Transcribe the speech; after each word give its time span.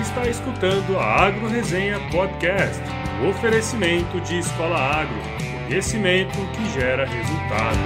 está 0.00 0.28
escutando 0.28 0.96
a 0.96 1.26
Agro 1.26 1.48
Resenha 1.48 1.98
Podcast, 2.10 2.80
o 3.22 3.30
oferecimento 3.30 4.20
de 4.20 4.38
Escola 4.38 4.76
Agro, 4.76 5.16
conhecimento 5.66 6.38
que 6.52 6.70
gera 6.72 7.04
resultado. 7.04 7.78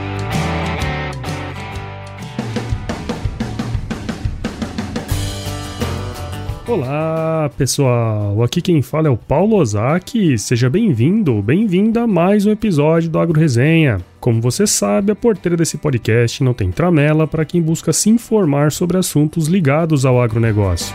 Olá, 6.69 7.51
pessoal. 7.57 8.43
Aqui 8.43 8.61
quem 8.61 8.83
fala 8.83 9.09
é 9.09 9.11
o 9.11 9.17
Paulo 9.17 9.57
Ozaki. 9.57 10.39
Seja 10.39 10.71
bem-vindo, 10.71 11.43
bem-vinda 11.43 12.03
a 12.03 12.07
mais 12.07 12.47
um 12.47 12.51
episódio 12.51 13.11
do 13.11 13.19
Agro 13.19 13.39
Resenha. 13.39 14.01
Como 14.21 14.41
você 14.41 14.67
sabe, 14.67 15.13
a 15.13 15.17
porteira 15.17 15.57
desse 15.57 15.77
podcast 15.79 16.45
não 16.45 16.55
tem 16.55 16.71
tramela 16.71 17.27
para 17.27 17.45
quem 17.45 17.61
busca 17.61 17.93
se 17.93 18.11
informar 18.11 18.71
sobre 18.71 18.97
assuntos 18.97 19.49
ligados 19.49 20.07
ao 20.07 20.21
agronegócio. 20.21 20.95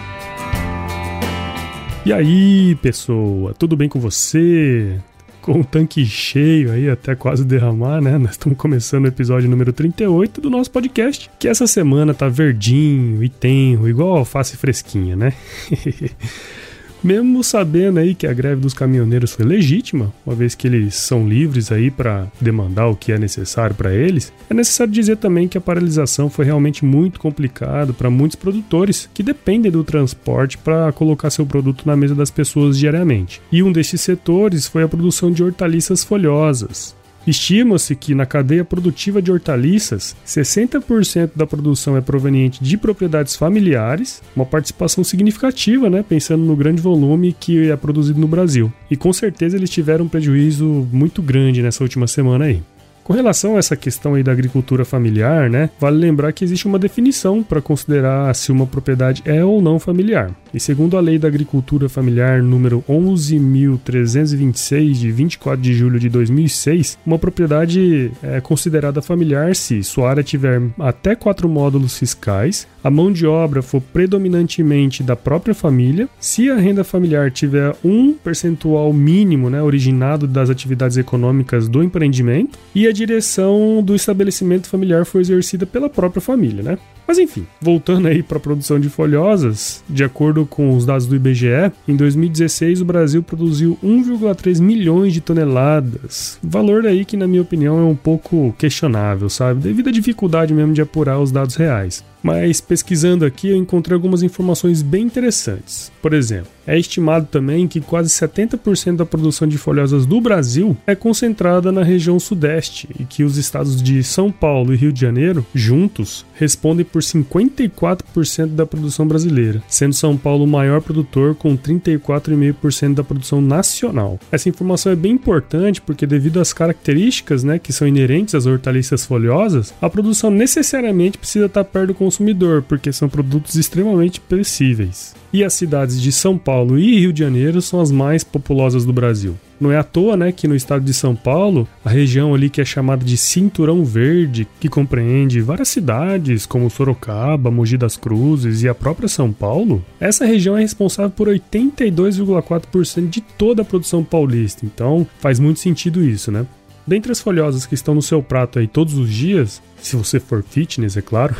E 2.07 2.13
aí, 2.13 2.73
pessoa, 2.75 3.53
tudo 3.53 3.75
bem 3.75 3.89
com 3.89 3.99
você? 3.99 4.97
Com 5.41 5.59
o 5.59 5.65
tanque 5.65 6.05
cheio 6.05 6.71
aí 6.71 6.89
até 6.89 7.17
quase 7.17 7.43
derramar, 7.43 7.99
né? 7.99 8.17
Nós 8.17 8.31
estamos 8.31 8.57
começando 8.57 9.03
o 9.03 9.07
episódio 9.09 9.49
número 9.49 9.73
38 9.73 10.39
do 10.39 10.49
nosso 10.49 10.71
podcast, 10.71 11.29
que 11.37 11.49
essa 11.49 11.67
semana 11.67 12.13
tá 12.13 12.29
verdinho 12.29 13.21
e 13.21 13.27
tenro, 13.27 13.89
igual 13.89 14.19
alface 14.19 14.55
fresquinha, 14.55 15.17
né? 15.17 15.33
mesmo 17.03 17.43
sabendo 17.43 17.99
aí 17.99 18.15
que 18.15 18.27
a 18.27 18.33
greve 18.33 18.61
dos 18.61 18.73
caminhoneiros 18.73 19.33
foi 19.33 19.45
legítima, 19.45 20.13
uma 20.25 20.35
vez 20.35 20.55
que 20.55 20.67
eles 20.67 20.95
são 20.95 21.27
livres 21.27 21.71
aí 21.71 21.89
para 21.89 22.27
demandar 22.39 22.87
o 22.87 22.95
que 22.95 23.11
é 23.11 23.17
necessário 23.17 23.75
para 23.75 23.93
eles, 23.93 24.31
é 24.49 24.53
necessário 24.53 24.91
dizer 24.91 25.17
também 25.17 25.47
que 25.47 25.57
a 25.57 25.61
paralisação 25.61 26.29
foi 26.29 26.45
realmente 26.45 26.83
muito 26.83 27.19
complicado 27.19 27.93
para 27.93 28.09
muitos 28.09 28.35
produtores 28.35 29.09
que 29.13 29.23
dependem 29.23 29.71
do 29.71 29.83
transporte 29.83 30.57
para 30.57 30.91
colocar 30.91 31.29
seu 31.29 31.45
produto 31.45 31.85
na 31.85 31.95
mesa 31.95 32.15
das 32.15 32.31
pessoas 32.31 32.77
diariamente. 32.77 33.41
E 33.51 33.63
um 33.63 33.71
destes 33.71 34.01
setores 34.01 34.67
foi 34.67 34.83
a 34.83 34.87
produção 34.87 35.31
de 35.31 35.43
hortaliças 35.43 36.03
folhosas. 36.03 36.95
Estima-se 37.27 37.93
que 37.93 38.15
na 38.15 38.25
cadeia 38.25 38.63
produtiva 38.63 39.21
de 39.21 39.29
hortaliças, 39.29 40.15
60% 40.25 41.31
da 41.35 41.45
produção 41.45 41.97
é 41.97 42.01
proveniente 42.01 42.63
de 42.63 42.77
propriedades 42.77 43.35
familiares, 43.35 44.21
uma 44.33 44.45
participação 44.45 45.03
significativa, 45.03 45.89
né, 45.89 46.05
pensando 46.07 46.45
no 46.45 46.55
grande 46.55 46.81
volume 46.81 47.35
que 47.37 47.69
é 47.69 47.75
produzido 47.75 48.19
no 48.19 48.27
Brasil. 48.27 48.71
E 48.89 48.95
com 48.95 49.11
certeza 49.11 49.57
eles 49.57 49.69
tiveram 49.69 50.05
um 50.05 50.09
prejuízo 50.09 50.87
muito 50.91 51.21
grande 51.21 51.61
nessa 51.61 51.83
última 51.83 52.07
semana 52.07 52.45
aí. 52.45 52.63
Com 53.07 53.13
relação 53.13 53.55
a 53.55 53.59
essa 53.59 53.77
questão 53.77 54.15
aí 54.15 54.21
da 54.21 54.33
agricultura 54.33 54.83
familiar, 54.83 55.49
né, 55.49 55.69
vale 55.79 55.95
lembrar 55.95 56.33
que 56.33 56.43
existe 56.43 56.67
uma 56.67 56.77
definição 56.77 57.41
para 57.41 57.61
considerar 57.61 58.35
se 58.35 58.51
uma 58.51 58.67
propriedade 58.67 59.23
é 59.23 59.45
ou 59.45 59.61
não 59.61 59.79
familiar. 59.79 60.35
E 60.53 60.59
segundo 60.59 60.97
a 60.97 60.99
Lei 60.99 61.17
da 61.17 61.29
Agricultura 61.29 61.87
Familiar 61.87 62.43
número 62.43 62.83
11.326, 62.89 64.91
de 64.91 65.09
24 65.09 65.61
de 65.61 65.73
julho 65.73 65.97
de 65.99 66.09
2006, 66.09 66.97
uma 67.05 67.17
propriedade 67.17 68.11
é 68.21 68.41
considerada 68.41 69.01
familiar 69.01 69.55
se 69.55 69.81
sua 69.83 70.09
área 70.09 70.23
tiver 70.23 70.61
até 70.77 71.15
quatro 71.15 71.47
módulos 71.47 71.97
fiscais, 71.97 72.67
a 72.83 72.89
mão 72.89 73.09
de 73.11 73.25
obra 73.25 73.61
for 73.61 73.81
predominantemente 73.81 75.03
da 75.03 75.15
própria 75.15 75.53
família, 75.53 76.09
se 76.19 76.49
a 76.49 76.57
renda 76.57 76.83
familiar 76.83 77.31
tiver 77.31 77.73
um 77.85 78.11
percentual 78.13 78.91
mínimo 78.91 79.49
né, 79.49 79.61
originado 79.61 80.27
das 80.27 80.49
atividades 80.49 80.97
econômicas 80.97 81.69
do 81.69 81.83
empreendimento 81.83 82.57
e 82.73 82.87
a 82.87 82.96
direção 82.97 83.81
do 83.83 83.95
estabelecimento 83.95 84.67
familiar 84.67 85.05
for 85.05 85.21
exercida 85.21 85.65
pela 85.65 85.89
própria 85.89 86.21
família. 86.21 86.63
Né? 86.63 86.77
Mas 87.07 87.17
enfim, 87.17 87.45
voltando 87.61 88.07
aí 88.07 88.21
para 88.21 88.37
a 88.37 88.41
produção 88.41 88.79
de 88.79 88.89
folhosas, 88.89 89.83
de 89.87 90.03
acordo 90.03 90.45
com 90.45 90.75
os 90.75 90.85
dados 90.85 91.07
do 91.07 91.15
IBGE, 91.15 91.71
em 91.87 91.95
2016 91.95 92.81
o 92.81 92.85
Brasil 92.85 93.23
produziu 93.23 93.77
1,3 93.83 94.59
milhões 94.59 95.13
de 95.13 95.21
toneladas. 95.21 96.37
Valor 96.43 96.85
aí 96.85 97.05
que 97.05 97.15
na 97.15 97.27
minha 97.27 97.41
opinião 97.41 97.79
é 97.79 97.83
um 97.83 97.95
pouco 97.95 98.53
questionável, 98.57 99.29
sabe? 99.29 99.61
Devido 99.61 99.89
à 99.89 99.91
dificuldade 99.91 100.53
mesmo 100.53 100.73
de 100.73 100.81
apurar 100.81 101.19
os 101.19 101.31
dados 101.31 101.55
reais. 101.55 102.03
Mas 102.21 102.59
pesquisando 102.59 103.25
aqui 103.25 103.49
eu 103.49 103.57
encontrei 103.57 103.95
algumas 103.95 104.23
informações 104.23 104.81
bem 104.81 105.05
interessantes. 105.05 105.91
Por 106.01 106.13
exemplo, 106.13 106.57
é 106.67 106.77
estimado 106.77 107.27
também 107.31 107.65
que 107.67 107.79
quase 107.79 108.09
70% 108.09 108.97
da 108.97 109.05
produção 109.05 109.47
de 109.47 109.57
folhosas 109.57 110.05
do 110.05 110.19
Brasil 110.19 110.75
é 110.85 110.93
concentrada 110.93 111.71
na 111.71 111.81
região 111.81 112.19
sudeste 112.19 112.89
e 112.99 113.05
que 113.05 113.23
os 113.23 113.37
estados 113.37 113.81
de 113.81 114.03
São 114.03 114.29
Paulo 114.29 114.73
e 114.73 114.77
Rio 114.77 114.91
de 114.91 114.99
Janeiro, 114.99 115.45
juntos, 115.55 116.25
respondem 116.33 116.85
por 116.85 117.01
54% 117.01 118.47
da 118.47 118.65
produção 118.65 119.07
brasileira, 119.07 119.63
sendo 119.67 119.93
São 119.93 120.17
Paulo 120.17 120.43
o 120.43 120.47
maior 120.47 120.81
produtor 120.81 121.35
com 121.35 121.57
34,5% 121.57 122.95
da 122.95 123.03
produção 123.03 123.39
nacional. 123.39 124.19
Essa 124.29 124.49
informação 124.49 124.91
é 124.91 124.95
bem 124.95 125.13
importante 125.13 125.81
porque 125.81 126.05
devido 126.05 126.41
às 126.41 126.51
características, 126.51 127.45
né, 127.45 127.57
que 127.59 127.71
são 127.71 127.87
inerentes 127.87 128.35
às 128.35 128.45
hortaliças 128.45 129.05
folhosas, 129.05 129.73
a 129.81 129.89
produção 129.89 130.29
necessariamente 130.29 131.17
precisa 131.17 131.45
estar 131.45 131.63
perto 131.63 131.87
do 131.87 131.93
consumidor, 132.07 132.61
porque 132.61 132.93
são 132.93 133.09
produtos 133.09 133.55
extremamente 133.55 134.21
perecíveis. 134.21 135.13
E 135.33 135.43
as 135.43 135.53
cidades 135.53 136.01
de 136.01 136.09
São 136.09 136.37
Paulo 136.37 136.79
e 136.79 137.01
Rio 137.01 137.11
de 137.11 137.19
Janeiro 137.19 137.61
são 137.61 137.81
as 137.81 137.91
mais 137.91 138.23
populosas 138.23 138.85
do 138.85 138.93
Brasil. 138.93 139.35
Não 139.59 139.71
é 139.71 139.77
à 139.77 139.83
toa, 139.83 140.15
né, 140.15 140.31
que 140.31 140.47
no 140.47 140.55
estado 140.55 140.85
de 140.85 140.93
São 140.93 141.15
Paulo, 141.15 141.67
a 141.83 141.89
região 141.89 142.33
ali 142.33 142.49
que 142.49 142.61
é 142.61 142.65
chamada 142.65 143.03
de 143.03 143.17
Cinturão 143.17 143.83
Verde, 143.83 144.47
que 144.59 144.69
compreende 144.69 145.41
várias 145.41 145.67
cidades 145.67 146.45
como 146.45 146.69
Sorocaba, 146.69 147.51
Mogi 147.51 147.77
das 147.77 147.97
Cruzes 147.97 148.61
e 148.63 148.69
a 148.69 148.75
própria 148.75 149.09
São 149.09 149.33
Paulo, 149.33 149.83
essa 149.99 150.25
região 150.25 150.55
é 150.55 150.61
responsável 150.61 151.11
por 151.11 151.27
82,4% 151.27 153.09
de 153.09 153.19
toda 153.19 153.63
a 153.63 153.65
produção 153.65 154.03
paulista. 154.03 154.65
Então, 154.65 155.05
faz 155.19 155.39
muito 155.39 155.59
sentido 155.59 156.01
isso, 156.01 156.31
né? 156.31 156.45
Dentre 156.87 157.11
as 157.11 157.19
folhosas 157.19 157.65
que 157.65 157.73
estão 157.73 157.93
no 157.93 158.01
seu 158.01 158.23
prato 158.23 158.59
aí 158.59 158.67
todos 158.67 158.93
os 158.93 159.11
dias, 159.11 159.61
se 159.81 159.97
você 159.97 160.21
for 160.21 160.41
fitness, 160.41 160.95
é 160.95 161.01
claro, 161.01 161.35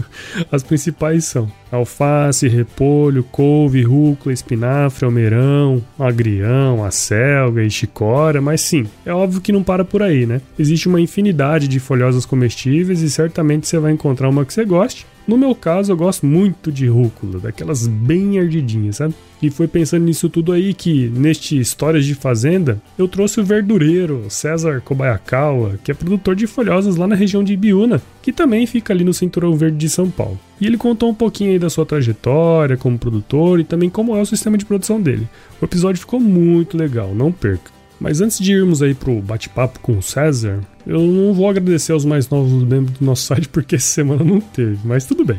as 0.52 0.62
principais 0.62 1.24
são 1.24 1.50
alface, 1.72 2.46
repolho, 2.48 3.24
couve, 3.24 3.82
rúcula, 3.82 4.32
espinafre, 4.32 5.06
almeirão, 5.06 5.82
agrião, 5.98 6.84
acelga 6.84 7.62
e 7.62 7.70
chicória, 7.70 8.42
mas 8.42 8.60
sim, 8.60 8.86
é 9.06 9.12
óbvio 9.12 9.40
que 9.40 9.52
não 9.52 9.62
para 9.62 9.86
por 9.86 10.02
aí, 10.02 10.26
né? 10.26 10.42
Existe 10.58 10.86
uma 10.86 11.00
infinidade 11.00 11.66
de 11.66 11.80
folhosas 11.80 12.26
comestíveis 12.26 13.00
e 13.00 13.08
certamente 13.08 13.66
você 13.66 13.78
vai 13.78 13.92
encontrar 13.92 14.28
uma 14.28 14.44
que 14.44 14.52
você 14.52 14.66
goste, 14.66 15.06
no 15.30 15.38
meu 15.38 15.54
caso, 15.54 15.92
eu 15.92 15.96
gosto 15.96 16.26
muito 16.26 16.72
de 16.72 16.88
rúcula, 16.88 17.38
daquelas 17.38 17.86
bem 17.86 18.40
ardidinhas, 18.40 18.96
sabe? 18.96 19.14
E 19.40 19.48
foi 19.48 19.68
pensando 19.68 20.04
nisso 20.04 20.28
tudo 20.28 20.50
aí 20.50 20.74
que, 20.74 21.08
neste 21.08 21.56
Histórias 21.56 22.04
de 22.04 22.16
Fazenda, 22.16 22.82
eu 22.98 23.06
trouxe 23.06 23.40
o 23.40 23.44
verdureiro 23.44 24.24
César 24.28 24.80
Kobayakawa, 24.80 25.78
que 25.84 25.92
é 25.92 25.94
produtor 25.94 26.34
de 26.34 26.48
folhosas 26.48 26.96
lá 26.96 27.06
na 27.06 27.14
região 27.14 27.44
de 27.44 27.52
Ibiúna, 27.52 28.02
que 28.20 28.32
também 28.32 28.66
fica 28.66 28.92
ali 28.92 29.04
no 29.04 29.14
Cinturão 29.14 29.54
Verde 29.54 29.78
de 29.78 29.88
São 29.88 30.10
Paulo. 30.10 30.38
E 30.60 30.66
ele 30.66 30.76
contou 30.76 31.08
um 31.08 31.14
pouquinho 31.14 31.52
aí 31.52 31.58
da 31.60 31.70
sua 31.70 31.86
trajetória 31.86 32.76
como 32.76 32.98
produtor 32.98 33.60
e 33.60 33.64
também 33.64 33.88
como 33.88 34.16
é 34.16 34.20
o 34.20 34.26
sistema 34.26 34.58
de 34.58 34.64
produção 34.64 35.00
dele. 35.00 35.28
O 35.60 35.64
episódio 35.64 36.00
ficou 36.00 36.18
muito 36.18 36.76
legal, 36.76 37.14
não 37.14 37.30
perca. 37.30 37.79
Mas 38.00 38.22
antes 38.22 38.38
de 38.38 38.52
irmos 38.52 38.80
aí 38.82 38.94
pro 38.94 39.20
bate-papo 39.20 39.78
com 39.80 39.98
o 39.98 40.02
César, 40.02 40.60
eu 40.86 41.00
não 41.00 41.34
vou 41.34 41.48
agradecer 41.48 41.92
aos 41.92 42.04
mais 42.04 42.28
novos 42.30 42.64
membros 42.64 42.98
do 42.98 43.04
nosso 43.04 43.24
site 43.24 43.48
porque 43.52 43.76
essa 43.76 43.86
semana 43.86 44.24
não 44.24 44.40
teve, 44.40 44.78
mas 44.84 45.04
tudo 45.04 45.24
bem. 45.24 45.38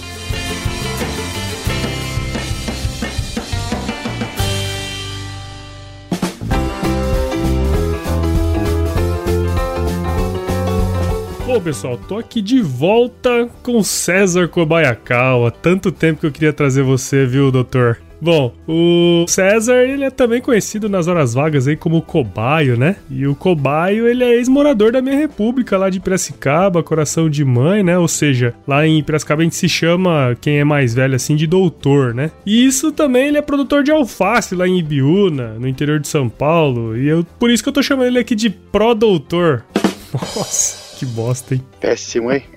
Bom, 11.59 11.65
pessoal, 11.65 11.99
tô 12.07 12.17
aqui 12.17 12.41
de 12.41 12.63
volta 12.63 13.51
com 13.65 13.83
César 13.83 14.47
Kobayakawa. 14.47 15.51
Tanto 15.51 15.91
tempo 15.91 16.21
que 16.21 16.27
eu 16.27 16.31
queria 16.31 16.53
trazer 16.53 16.85
você, 16.85 17.27
viu, 17.27 17.51
doutor? 17.51 17.99
Bom, 18.21 18.55
o 18.69 19.25
César, 19.27 19.83
ele 19.83 20.05
é 20.05 20.11
também 20.11 20.41
conhecido 20.41 20.89
nas 20.89 21.09
horas 21.09 21.35
vagas 21.35 21.67
aí 21.67 21.75
como 21.75 22.01
Cobaio, 22.01 22.77
né? 22.77 22.95
E 23.11 23.27
o 23.27 23.35
Cobaio, 23.35 24.07
ele 24.07 24.23
é 24.23 24.37
ex-morador 24.37 24.93
da 24.93 25.03
minha 25.03 25.17
república 25.17 25.77
lá 25.77 25.91
de 25.91 25.99
Piracicaba, 25.99 26.81
coração 26.81 27.29
de 27.29 27.45
mãe, 27.45 27.83
né? 27.83 27.99
Ou 27.99 28.07
seja, 28.07 28.55
lá 28.65 28.87
em 28.87 29.03
Piracicaba 29.03 29.43
a 29.43 29.45
gente 29.45 29.57
se 29.57 29.69
chama, 29.69 30.37
quem 30.41 30.61
é 30.61 30.65
mais 30.65 30.95
velho 30.95 31.17
assim, 31.17 31.35
de 31.35 31.49
doutor, 31.49 32.15
né? 32.15 32.31
E 32.47 32.65
isso 32.65 32.93
também, 32.93 33.27
ele 33.27 33.39
é 33.39 33.43
produtor 33.43 33.83
de 33.83 33.91
alface 33.91 34.55
lá 34.55 34.69
em 34.69 34.79
Ibiúna, 34.79 35.57
no 35.59 35.67
interior 35.67 35.99
de 35.99 36.07
São 36.07 36.29
Paulo. 36.29 36.97
E 36.97 37.09
eu, 37.09 37.27
por 37.37 37.51
isso 37.51 37.65
que 37.65 37.69
eu 37.69 37.75
tô 37.75 37.83
chamando 37.83 38.07
ele 38.07 38.21
aqui 38.21 38.37
de 38.37 38.49
pró-doutor. 38.49 39.65
Nossa 40.15 40.88
que 40.99 41.06
bosta, 41.06 41.55
hein? 41.55 41.65
Péssimo, 41.81 42.33
hein? 42.33 42.43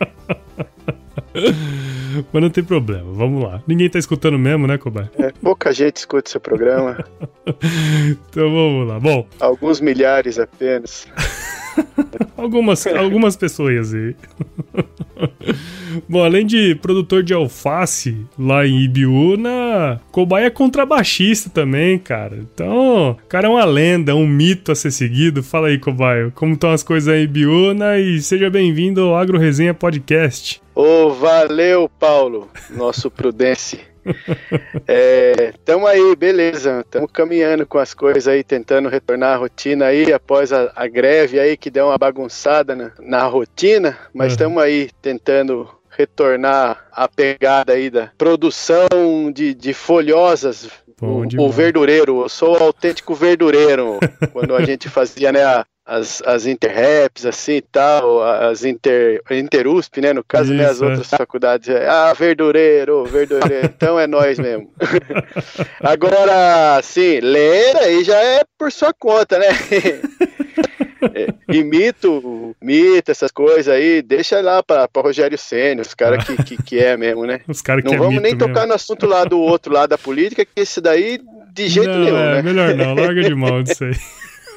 Mas 2.34 2.42
não 2.42 2.50
tem 2.50 2.64
problema, 2.64 3.14
vamos 3.14 3.44
lá. 3.44 3.62
Ninguém 3.68 3.88
tá 3.88 4.00
escutando 4.00 4.38
mesmo, 4.40 4.66
né, 4.66 4.80
Cobai? 4.80 5.10
É, 5.20 5.32
pouca 5.32 5.72
gente 5.72 5.98
escuta 5.98 6.30
seu 6.30 6.42
programa. 6.42 6.98
então 7.46 8.52
vamos 8.52 8.88
lá. 8.88 9.00
Bom. 9.00 9.28
Alguns 9.40 9.80
milhares 9.80 10.40
apenas. 10.40 11.08
algumas, 12.42 12.86
algumas 12.88 13.36
pessoas 13.36 13.94
aí. 13.94 14.16
Bom, 16.08 16.24
além 16.24 16.46
de 16.46 16.76
produtor 16.76 17.22
de 17.22 17.34
alface 17.34 18.26
lá 18.38 18.66
em 18.66 18.82
Ibiúna, 18.82 20.02
Cobai 20.12 20.46
é 20.46 20.50
contrabaixista 20.50 21.50
também, 21.50 22.00
cara. 22.00 22.38
Então, 22.38 23.12
o 23.12 23.28
cara 23.28 23.48
é 23.48 23.50
uma 23.50 23.66
lenda, 23.66 24.16
um 24.16 24.28
mito 24.28 24.72
a 24.72 24.76
ser 24.76 24.92
seguido. 24.92 25.44
Fala 25.44 25.68
aí, 25.68 25.78
Cobai, 25.78 26.32
como 26.34 26.54
estão 26.54 26.72
as 26.72 26.84
coisas 26.84 27.14
aí 27.14 27.22
em 27.22 27.24
Ibiúna 27.26 28.00
e 28.00 28.22
seja 28.22 28.50
bem-vindo 28.50 29.02
ao 29.02 29.16
Agro 29.16 29.38
Resenha 29.38 29.74
Podcast. 29.74 30.62
Ô, 30.74 30.84
oh, 30.84 31.10
valeu, 31.12 31.90
Paulo, 32.00 32.50
nosso 32.70 33.12
Prudence. 33.12 33.91
é, 34.88 35.54
tamo 35.64 35.88
aí, 35.88 36.16
beleza. 36.16 36.86
Tamo 36.90 37.08
caminhando 37.08 37.66
com 37.66 37.78
as 37.78 37.94
coisas 37.94 38.28
aí, 38.28 38.44
tentando 38.44 38.90
retornar 38.90 39.34
à 39.34 39.38
rotina 39.38 39.86
aí 39.86 40.12
após 40.12 40.52
a, 40.52 40.72
a 40.76 40.88
greve 40.88 41.40
aí 41.40 41.56
que 41.56 41.70
deu 41.70 41.88
uma 41.88 41.98
bagunçada 41.98 42.76
na, 42.76 42.92
na 43.00 43.24
rotina, 43.24 43.98
mas 44.14 44.34
estamos 44.34 44.58
uhum. 44.58 44.64
aí 44.64 44.90
tentando 45.02 45.70
retornar 45.90 46.88
a 46.92 47.08
pegada 47.08 47.74
aí 47.74 47.90
da 47.90 48.12
produção 48.18 48.88
de, 49.34 49.54
de 49.54 49.74
folhosas 49.74 50.70
o, 51.02 51.46
o, 51.46 51.50
verdureiro, 51.50 52.22
eu 52.22 52.30
sou 52.30 52.58
o 52.58 52.64
autêntico 52.64 53.16
verdureiro. 53.16 54.00
quando 54.32 54.56
a 54.56 54.64
gente 54.64 54.88
fazia 54.88 55.32
né, 55.32 55.44
a, 55.44 55.66
as, 55.86 56.22
as 56.26 56.46
interraps, 56.46 57.26
assim 57.26 57.56
e 57.56 57.62
tal, 57.62 58.24
as 58.24 58.64
inter, 58.64 59.22
interusp, 59.32 60.00
né? 60.00 60.14
No 60.14 60.24
caso, 60.24 60.54
Isso, 60.54 60.62
né, 60.62 60.70
as 60.70 60.82
é. 60.82 60.86
outras 60.86 61.10
faculdades. 61.10 61.70
É, 61.70 61.88
ah, 61.90 62.14
verdureiro, 62.14 63.04
verdureiro. 63.06 63.66
então 63.66 64.00
é 64.00 64.08
nós 64.08 64.38
mesmo. 64.38 64.72
Agora, 65.82 66.82
sim, 66.84 67.20
ler 67.20 67.76
aí 67.78 68.04
já 68.04 68.18
é 68.22 68.44
por 68.58 68.72
sua 68.72 68.94
conta, 68.94 69.40
né? 69.40 69.48
é, 71.14 71.34
imito, 71.56 72.56
mito, 72.62 73.12
essas 73.12 73.32
coisas 73.32 73.68
aí, 73.68 74.02
deixa 74.02 74.40
lá 74.42 74.62
pra, 74.62 74.88
pra 74.88 75.02
Rogério 75.02 75.38
Senna, 75.38 75.82
os 75.82 75.94
caras 75.94 76.24
que, 76.24 76.44
que, 76.44 76.64
que, 76.64 76.80
é 76.80 76.96
mesmo, 76.96 77.26
né? 77.26 77.42
Os 77.48 77.62
cara 77.62 77.82
não 77.84 77.94
é 77.94 77.98
vamos 77.98 78.22
nem 78.22 78.34
mesmo. 78.34 78.40
tocar 78.40 78.68
no 78.68 78.74
assunto 78.74 79.06
lá 79.08 79.24
do 79.24 79.40
outro 79.40 79.74
lado 79.74 79.90
da 79.90 79.98
política, 79.98 80.46
que 80.46 80.52
esse 80.62 80.80
daí 80.80 81.20
de 81.54 81.68
jeito 81.68 81.90
não, 81.90 82.00
nenhum, 82.00 82.18
é, 82.18 82.36
né? 82.36 82.42
Melhor 82.42 82.76
não, 82.76 82.96
larga 82.96 83.22
de 83.22 83.34
mão 83.36 83.64
disso 83.64 83.84
aí. 83.84 83.96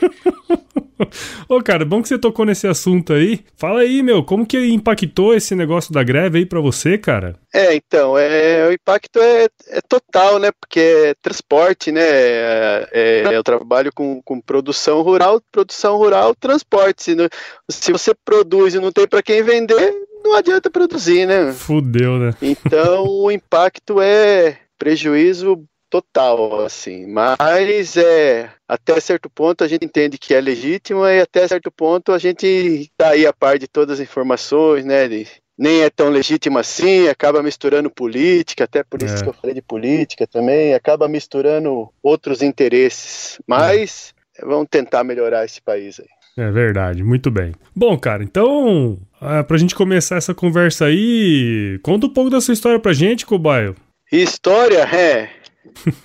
Ô, 1.48 1.62
cara, 1.62 1.84
bom 1.84 2.00
que 2.00 2.08
você 2.08 2.18
tocou 2.18 2.44
nesse 2.44 2.66
assunto 2.66 3.12
aí. 3.12 3.44
Fala 3.56 3.80
aí, 3.80 4.02
meu, 4.02 4.24
como 4.24 4.46
que 4.46 4.58
impactou 4.68 5.34
esse 5.34 5.54
negócio 5.54 5.92
da 5.92 6.02
greve 6.02 6.38
aí 6.38 6.46
para 6.46 6.60
você, 6.60 6.96
cara? 6.96 7.36
É, 7.52 7.74
então, 7.74 8.16
é, 8.16 8.66
o 8.68 8.72
impacto 8.72 9.18
é, 9.20 9.48
é 9.68 9.80
total, 9.88 10.38
né? 10.38 10.50
Porque 10.60 10.80
é 10.80 11.14
transporte, 11.20 11.90
né? 11.90 12.02
É, 12.02 12.88
é, 12.92 13.36
eu 13.36 13.42
trabalho 13.42 13.90
com, 13.94 14.22
com 14.22 14.40
produção 14.40 15.02
rural, 15.02 15.40
produção 15.50 15.96
rural, 15.96 16.34
transporte. 16.34 17.02
Se, 17.02 17.14
não, 17.14 17.28
se 17.68 17.92
você 17.92 18.12
produz 18.24 18.74
e 18.74 18.80
não 18.80 18.92
tem 18.92 19.06
para 19.06 19.22
quem 19.22 19.42
vender, 19.42 19.92
não 20.24 20.34
adianta 20.34 20.70
produzir, 20.70 21.26
né? 21.26 21.52
Fudeu, 21.52 22.18
né? 22.18 22.34
Então, 22.40 23.04
o 23.06 23.30
impacto 23.30 24.00
é 24.00 24.58
prejuízo 24.78 25.64
total, 25.94 26.64
assim. 26.64 27.06
Mas 27.06 27.96
é 27.96 28.50
até 28.66 28.98
certo 28.98 29.30
ponto 29.30 29.62
a 29.62 29.68
gente 29.68 29.84
entende 29.84 30.18
que 30.18 30.34
é 30.34 30.40
legítimo 30.40 31.06
e 31.06 31.20
até 31.20 31.46
certo 31.46 31.70
ponto 31.70 32.10
a 32.10 32.18
gente 32.18 32.46
está 32.46 33.10
aí 33.10 33.24
a 33.24 33.32
par 33.32 33.58
de 33.58 33.68
todas 33.68 34.00
as 34.00 34.08
informações, 34.08 34.84
né? 34.84 35.06
De, 35.06 35.28
nem 35.56 35.82
é 35.82 35.90
tão 35.90 36.08
legítimo 36.08 36.58
assim, 36.58 37.06
acaba 37.06 37.44
misturando 37.44 37.88
política, 37.88 38.64
até 38.64 38.82
por 38.82 39.02
isso 39.02 39.14
é. 39.14 39.22
que 39.22 39.28
eu 39.28 39.32
falei 39.32 39.54
de 39.54 39.62
política 39.62 40.26
também, 40.26 40.74
acaba 40.74 41.06
misturando 41.06 41.88
outros 42.02 42.42
interesses. 42.42 43.38
Mas 43.46 44.12
é. 44.36 44.44
vamos 44.44 44.66
tentar 44.68 45.04
melhorar 45.04 45.44
esse 45.44 45.62
país 45.62 46.00
aí. 46.00 46.08
É 46.36 46.50
verdade, 46.50 47.04
muito 47.04 47.30
bem. 47.30 47.52
Bom, 47.76 47.96
cara, 47.96 48.24
então, 48.24 48.98
ah, 49.20 49.44
pra 49.44 49.56
gente 49.58 49.76
começar 49.76 50.16
essa 50.16 50.34
conversa 50.34 50.86
aí, 50.86 51.78
conta 51.84 52.06
um 52.06 52.12
pouco 52.12 52.30
da 52.30 52.40
sua 52.40 52.52
história 52.52 52.80
pra 52.80 52.92
gente, 52.92 53.24
Cobaio. 53.24 53.76
História, 54.10 54.80
é. 54.80 55.43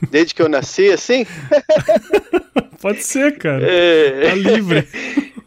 Desde 0.09 0.33
que 0.33 0.41
eu 0.41 0.49
nasci, 0.49 0.91
assim? 0.91 1.25
Pode 2.81 3.03
ser, 3.03 3.37
cara. 3.37 3.65
É... 3.65 4.29
Tá 4.29 4.35
livre. 4.35 4.87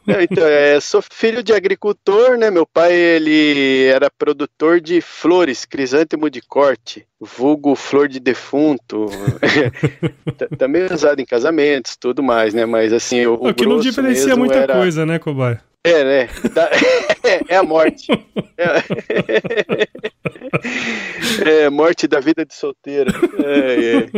então, 0.22 0.46
é, 0.46 0.78
sou 0.80 1.02
filho 1.02 1.42
de 1.42 1.52
agricultor, 1.52 2.36
né? 2.36 2.50
Meu 2.50 2.66
pai, 2.66 2.92
ele 2.92 3.84
era 3.86 4.10
produtor 4.10 4.80
de 4.80 5.00
flores, 5.00 5.64
crisântemo 5.64 6.28
de 6.28 6.40
corte, 6.40 7.06
vulgo 7.20 7.74
flor 7.74 8.08
de 8.08 8.20
defunto. 8.20 9.06
Também 10.58 10.84
usado 10.84 11.20
em 11.20 11.24
casamentos, 11.24 11.96
tudo 11.96 12.22
mais, 12.22 12.52
né? 12.52 12.66
Mas 12.66 12.92
assim, 12.92 13.26
o, 13.26 13.34
o 13.34 13.54
que 13.54 13.66
não 13.66 13.80
diferencia 13.80 14.36
muita 14.36 14.56
era... 14.56 14.74
coisa, 14.74 15.06
né, 15.06 15.18
Cobai? 15.18 15.58
É, 15.84 16.04
né? 16.04 16.28
É 17.48 17.56
a 17.56 17.62
morte. 17.62 18.12
É... 18.56 18.82
é, 21.64 21.70
morte 21.70 22.06
da 22.06 22.20
vida 22.20 22.44
de 22.44 22.54
solteiro. 22.54 23.10
É, 23.44 23.96
é. 23.96 24.08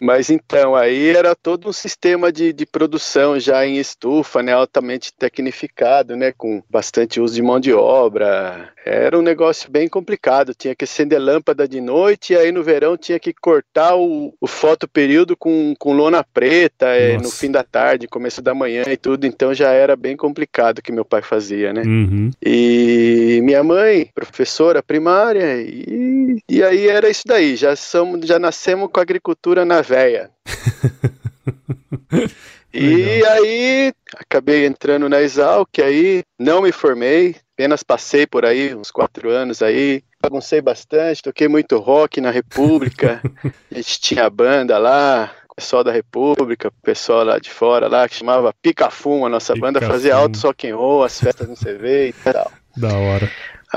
Mas 0.00 0.30
então, 0.30 0.74
aí 0.74 1.10
era 1.10 1.34
todo 1.34 1.68
um 1.68 1.72
sistema 1.72 2.32
de, 2.32 2.52
de 2.52 2.66
produção 2.66 3.38
já 3.38 3.64
em 3.64 3.78
estufa, 3.78 4.42
né, 4.42 4.52
altamente 4.52 5.12
tecnificado, 5.12 6.16
né, 6.16 6.32
com 6.32 6.62
bastante 6.68 7.20
uso 7.20 7.34
de 7.34 7.42
mão 7.42 7.60
de 7.60 7.72
obra. 7.72 8.72
Era 8.84 9.16
um 9.16 9.22
negócio 9.22 9.70
bem 9.70 9.88
complicado, 9.88 10.54
tinha 10.54 10.74
que 10.74 10.84
acender 10.84 11.20
lâmpada 11.20 11.68
de 11.68 11.80
noite 11.80 12.32
e 12.32 12.36
aí 12.36 12.50
no 12.50 12.62
verão 12.62 12.96
tinha 12.96 13.18
que 13.18 13.32
cortar 13.32 13.94
o, 13.94 14.34
o 14.40 14.46
fotoperíodo 14.46 15.36
com, 15.36 15.74
com 15.78 15.92
lona 15.92 16.24
preta 16.24 16.86
é, 16.86 17.16
no 17.16 17.30
fim 17.30 17.50
da 17.50 17.62
tarde, 17.62 18.08
começo 18.08 18.42
da 18.42 18.54
manhã 18.54 18.82
e 18.88 18.96
tudo, 18.96 19.24
então 19.24 19.54
já 19.54 19.70
era 19.70 19.94
bem 19.94 20.16
complicado 20.16 20.78
o 20.78 20.82
que 20.82 20.90
meu 20.90 21.04
pai 21.04 21.22
fazia, 21.22 21.72
né. 21.72 21.82
Uhum. 21.82 22.30
E 22.44 23.40
minha 23.44 23.62
mãe, 23.62 24.10
professora 24.12 24.82
primária, 24.82 25.62
e, 25.62 26.38
e 26.48 26.62
aí 26.62 26.88
era 26.88 27.08
isso 27.08 27.22
daí, 27.24 27.54
já, 27.54 27.76
somos, 27.76 28.26
já 28.26 28.38
nascemos 28.38 28.90
com 28.92 28.98
a 28.98 29.02
agricultura 29.02 29.64
na 29.64 29.80
véia. 29.80 30.28
e 32.74 33.24
aí 33.24 33.92
acabei 34.16 34.66
entrando 34.66 35.08
na 35.08 35.22
Exalc, 35.22 35.78
aí 35.78 36.24
não 36.38 36.62
me 36.62 36.72
formei, 36.72 37.36
apenas 37.62 37.84
passei 37.84 38.26
por 38.26 38.44
aí 38.44 38.74
uns 38.74 38.90
quatro 38.90 39.30
anos 39.30 39.62
aí, 39.62 40.02
baguncei 40.20 40.60
bastante, 40.60 41.22
toquei 41.22 41.46
muito 41.46 41.78
rock 41.78 42.20
na 42.20 42.32
República, 42.32 43.22
a 43.70 43.74
gente 43.76 44.00
tinha 44.00 44.28
banda 44.28 44.78
lá, 44.78 45.30
pessoal 45.54 45.84
da 45.84 45.92
República, 45.92 46.72
pessoal 46.82 47.22
lá 47.22 47.38
de 47.38 47.50
fora 47.50 47.86
lá, 47.86 48.08
que 48.08 48.16
chamava 48.16 48.52
Pica 48.60 48.90
Fumo, 48.90 49.26
a 49.26 49.28
nossa 49.28 49.52
Pica 49.52 49.64
banda 49.64 49.80
fazia 49.80 50.16
alto 50.16 50.40
rock 50.40 50.68
and 50.68 50.76
roll, 50.76 51.04
as 51.04 51.20
festas 51.20 51.48
no 51.48 51.54
CV 51.54 52.08
e 52.08 52.12
tal. 52.32 52.50
Da 52.76 52.96
hora. 52.98 53.30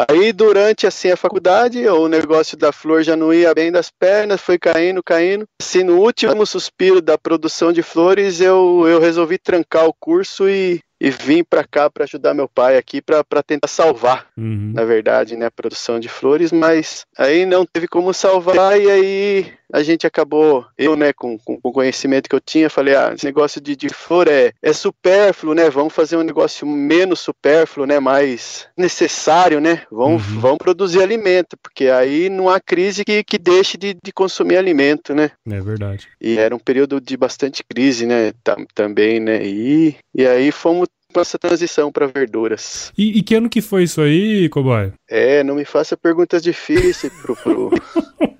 Aí 0.10 0.34
durante 0.34 0.88
assim 0.88 1.12
a 1.12 1.15
faculdade, 1.15 1.88
o 1.88 2.08
negócio 2.08 2.58
da 2.58 2.72
flor 2.72 3.04
já 3.04 3.15
não 3.15 3.32
ia 3.32 3.54
bem 3.54 3.72
das 3.72 3.92
pernas, 3.92 4.42
foi 4.42 4.58
caindo, 4.58 5.04
caindo. 5.04 5.46
Assim, 5.62 5.84
no 5.84 6.00
último 6.00 6.44
suspiro 6.46 7.01
da 7.01 7.18
produção 7.18 7.72
de 7.72 7.84
flores, 7.84 8.42
eu, 8.42 8.84
eu 8.88 9.00
resolvi 9.00 9.38
trancar 9.38 9.86
o 9.86 9.94
curso 9.94 10.50
e 10.50 10.82
e 11.05 11.12
vim 11.12 11.43
para 11.43 11.63
cá 11.63 11.88
para 11.88 12.03
ajudar 12.05 12.33
meu 12.33 12.50
pai 12.50 12.77
aqui 12.77 13.00
para 13.00 13.43
tentar 13.45 13.67
salvar, 13.67 14.25
uhum. 14.35 14.71
na 14.74 14.83
verdade, 14.83 15.35
né, 15.35 15.45
a 15.45 15.51
produção 15.51 16.00
de 16.00 16.09
flores, 16.09 16.51
mas 16.51 17.05
aí 17.15 17.45
não 17.45 17.63
teve 17.63 17.88
como 17.88 18.12
salvar 18.12 18.81
e 18.81 18.89
aí 18.89 19.53
a 19.71 19.83
gente 19.83 20.07
acabou, 20.07 20.65
eu, 20.77 20.95
né, 20.95 21.13
com, 21.13 21.38
com 21.38 21.59
o 21.62 21.71
conhecimento 21.71 22.27
que 22.27 22.35
eu 22.35 22.41
tinha, 22.41 22.69
falei, 22.69 22.95
ah, 22.95 23.12
esse 23.13 23.25
negócio 23.25 23.62
de, 23.62 23.75
de 23.75 23.89
flor 23.89 24.27
é, 24.27 24.51
é 24.63 24.74
supérfluo, 24.74 25.53
né, 25.53 25.69
vamos 25.69 25.93
fazer 25.93 26.17
um 26.17 26.24
negócio 26.24 26.65
menos 26.65 27.19
supérfluo, 27.19 27.85
né, 27.85 28.00
mais 28.00 28.67
necessário, 28.75 29.59
né, 29.59 29.83
vamos, 29.91 30.27
uhum. 30.27 30.39
vamos 30.39 30.57
produzir 30.57 31.03
alimento, 31.03 31.55
porque 31.62 31.88
aí 31.88 32.29
não 32.29 32.50
há 32.50 32.59
crise 32.59 33.05
que, 33.05 33.24
que 33.24 33.38
deixe 33.38 33.77
de, 33.77 33.95
de 34.01 34.12
consumir 34.12 34.57
alimento, 34.57 35.13
né. 35.13 35.31
É 35.47 35.59
verdade. 35.59 36.07
E 36.19 36.38
era 36.38 36.55
um 36.55 36.59
período 36.59 37.00
de 37.00 37.15
bastante 37.15 37.63
crise, 37.63 38.07
né, 38.07 38.33
também, 38.74 39.19
né, 39.19 39.45
e, 39.45 39.95
e 40.15 40.25
aí 40.25 40.51
fomos 40.51 40.88
essa 41.22 41.39
transição 41.39 41.91
para 41.91 42.07
verduras. 42.07 42.91
E, 42.98 43.19
e, 43.19 43.24
que 43.24 43.36
ano 43.36 43.50
que 43.50 43.62
foi 43.62 43.84
isso 43.84 44.01
aí, 44.01 44.50
Cowboy? 44.50 44.91
É, 45.10 45.43
não 45.43 45.55
me 45.55 45.65
faça 45.65 45.95
perguntas 45.95 46.41
difíceis 46.41 47.12
pro. 47.22 47.36
pro... 47.36 47.72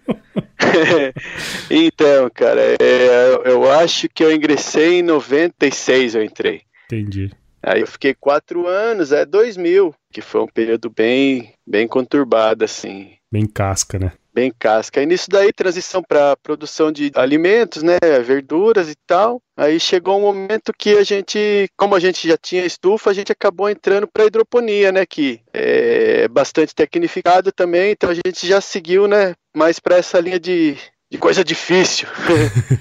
então, 1.70 2.30
cara, 2.34 2.62
é, 2.80 3.42
eu 3.46 3.70
acho 3.72 4.10
que 4.10 4.24
eu 4.24 4.34
ingressei 4.34 5.00
em 5.00 5.04
96, 5.04 6.16
eu 6.16 6.24
entrei. 6.24 6.62
Entendi. 6.86 7.32
Aí 7.62 7.82
eu 7.82 7.88
fiquei 7.88 8.14
quatro 8.14 8.68
anos, 8.68 9.12
é 9.12 9.26
2000, 9.26 9.94
que 10.12 10.22
foi 10.22 10.42
um 10.42 10.48
período 10.48 10.90
bem, 10.90 11.54
bem 11.66 11.88
conturbado, 11.88 12.64
assim. 12.64 13.14
Bem 13.32 13.48
casca, 13.48 13.98
né? 13.98 14.12
Bem 14.36 14.52
casca. 14.60 15.02
E 15.02 15.06
nisso 15.06 15.30
daí, 15.30 15.54
transição 15.54 16.04
para 16.04 16.36
produção 16.36 16.92
de 16.92 17.10
alimentos, 17.16 17.82
né, 17.82 17.96
verduras 18.22 18.90
e 18.90 18.96
tal. 19.08 19.42
Aí 19.56 19.80
chegou 19.80 20.18
um 20.18 20.24
momento 20.24 20.74
que 20.78 20.98
a 20.98 21.04
gente, 21.04 21.70
como 21.78 21.96
a 21.96 22.02
gente 22.02 22.28
já 22.28 22.36
tinha 22.36 22.66
estufa, 22.66 23.10
a 23.10 23.14
gente 23.14 23.32
acabou 23.32 23.70
entrando 23.70 24.06
para 24.06 24.26
hidroponia, 24.26 24.92
né, 24.92 25.06
que 25.06 25.40
é 25.54 26.28
bastante 26.28 26.76
tecnificado 26.76 27.50
também, 27.54 27.92
então 27.92 28.10
a 28.10 28.14
gente 28.14 28.46
já 28.46 28.60
seguiu, 28.60 29.08
né, 29.08 29.36
mais 29.56 29.80
para 29.80 29.96
essa 29.96 30.20
linha 30.20 30.38
de 30.38 30.78
de 31.12 31.18
coisa 31.18 31.44
difícil. 31.44 32.08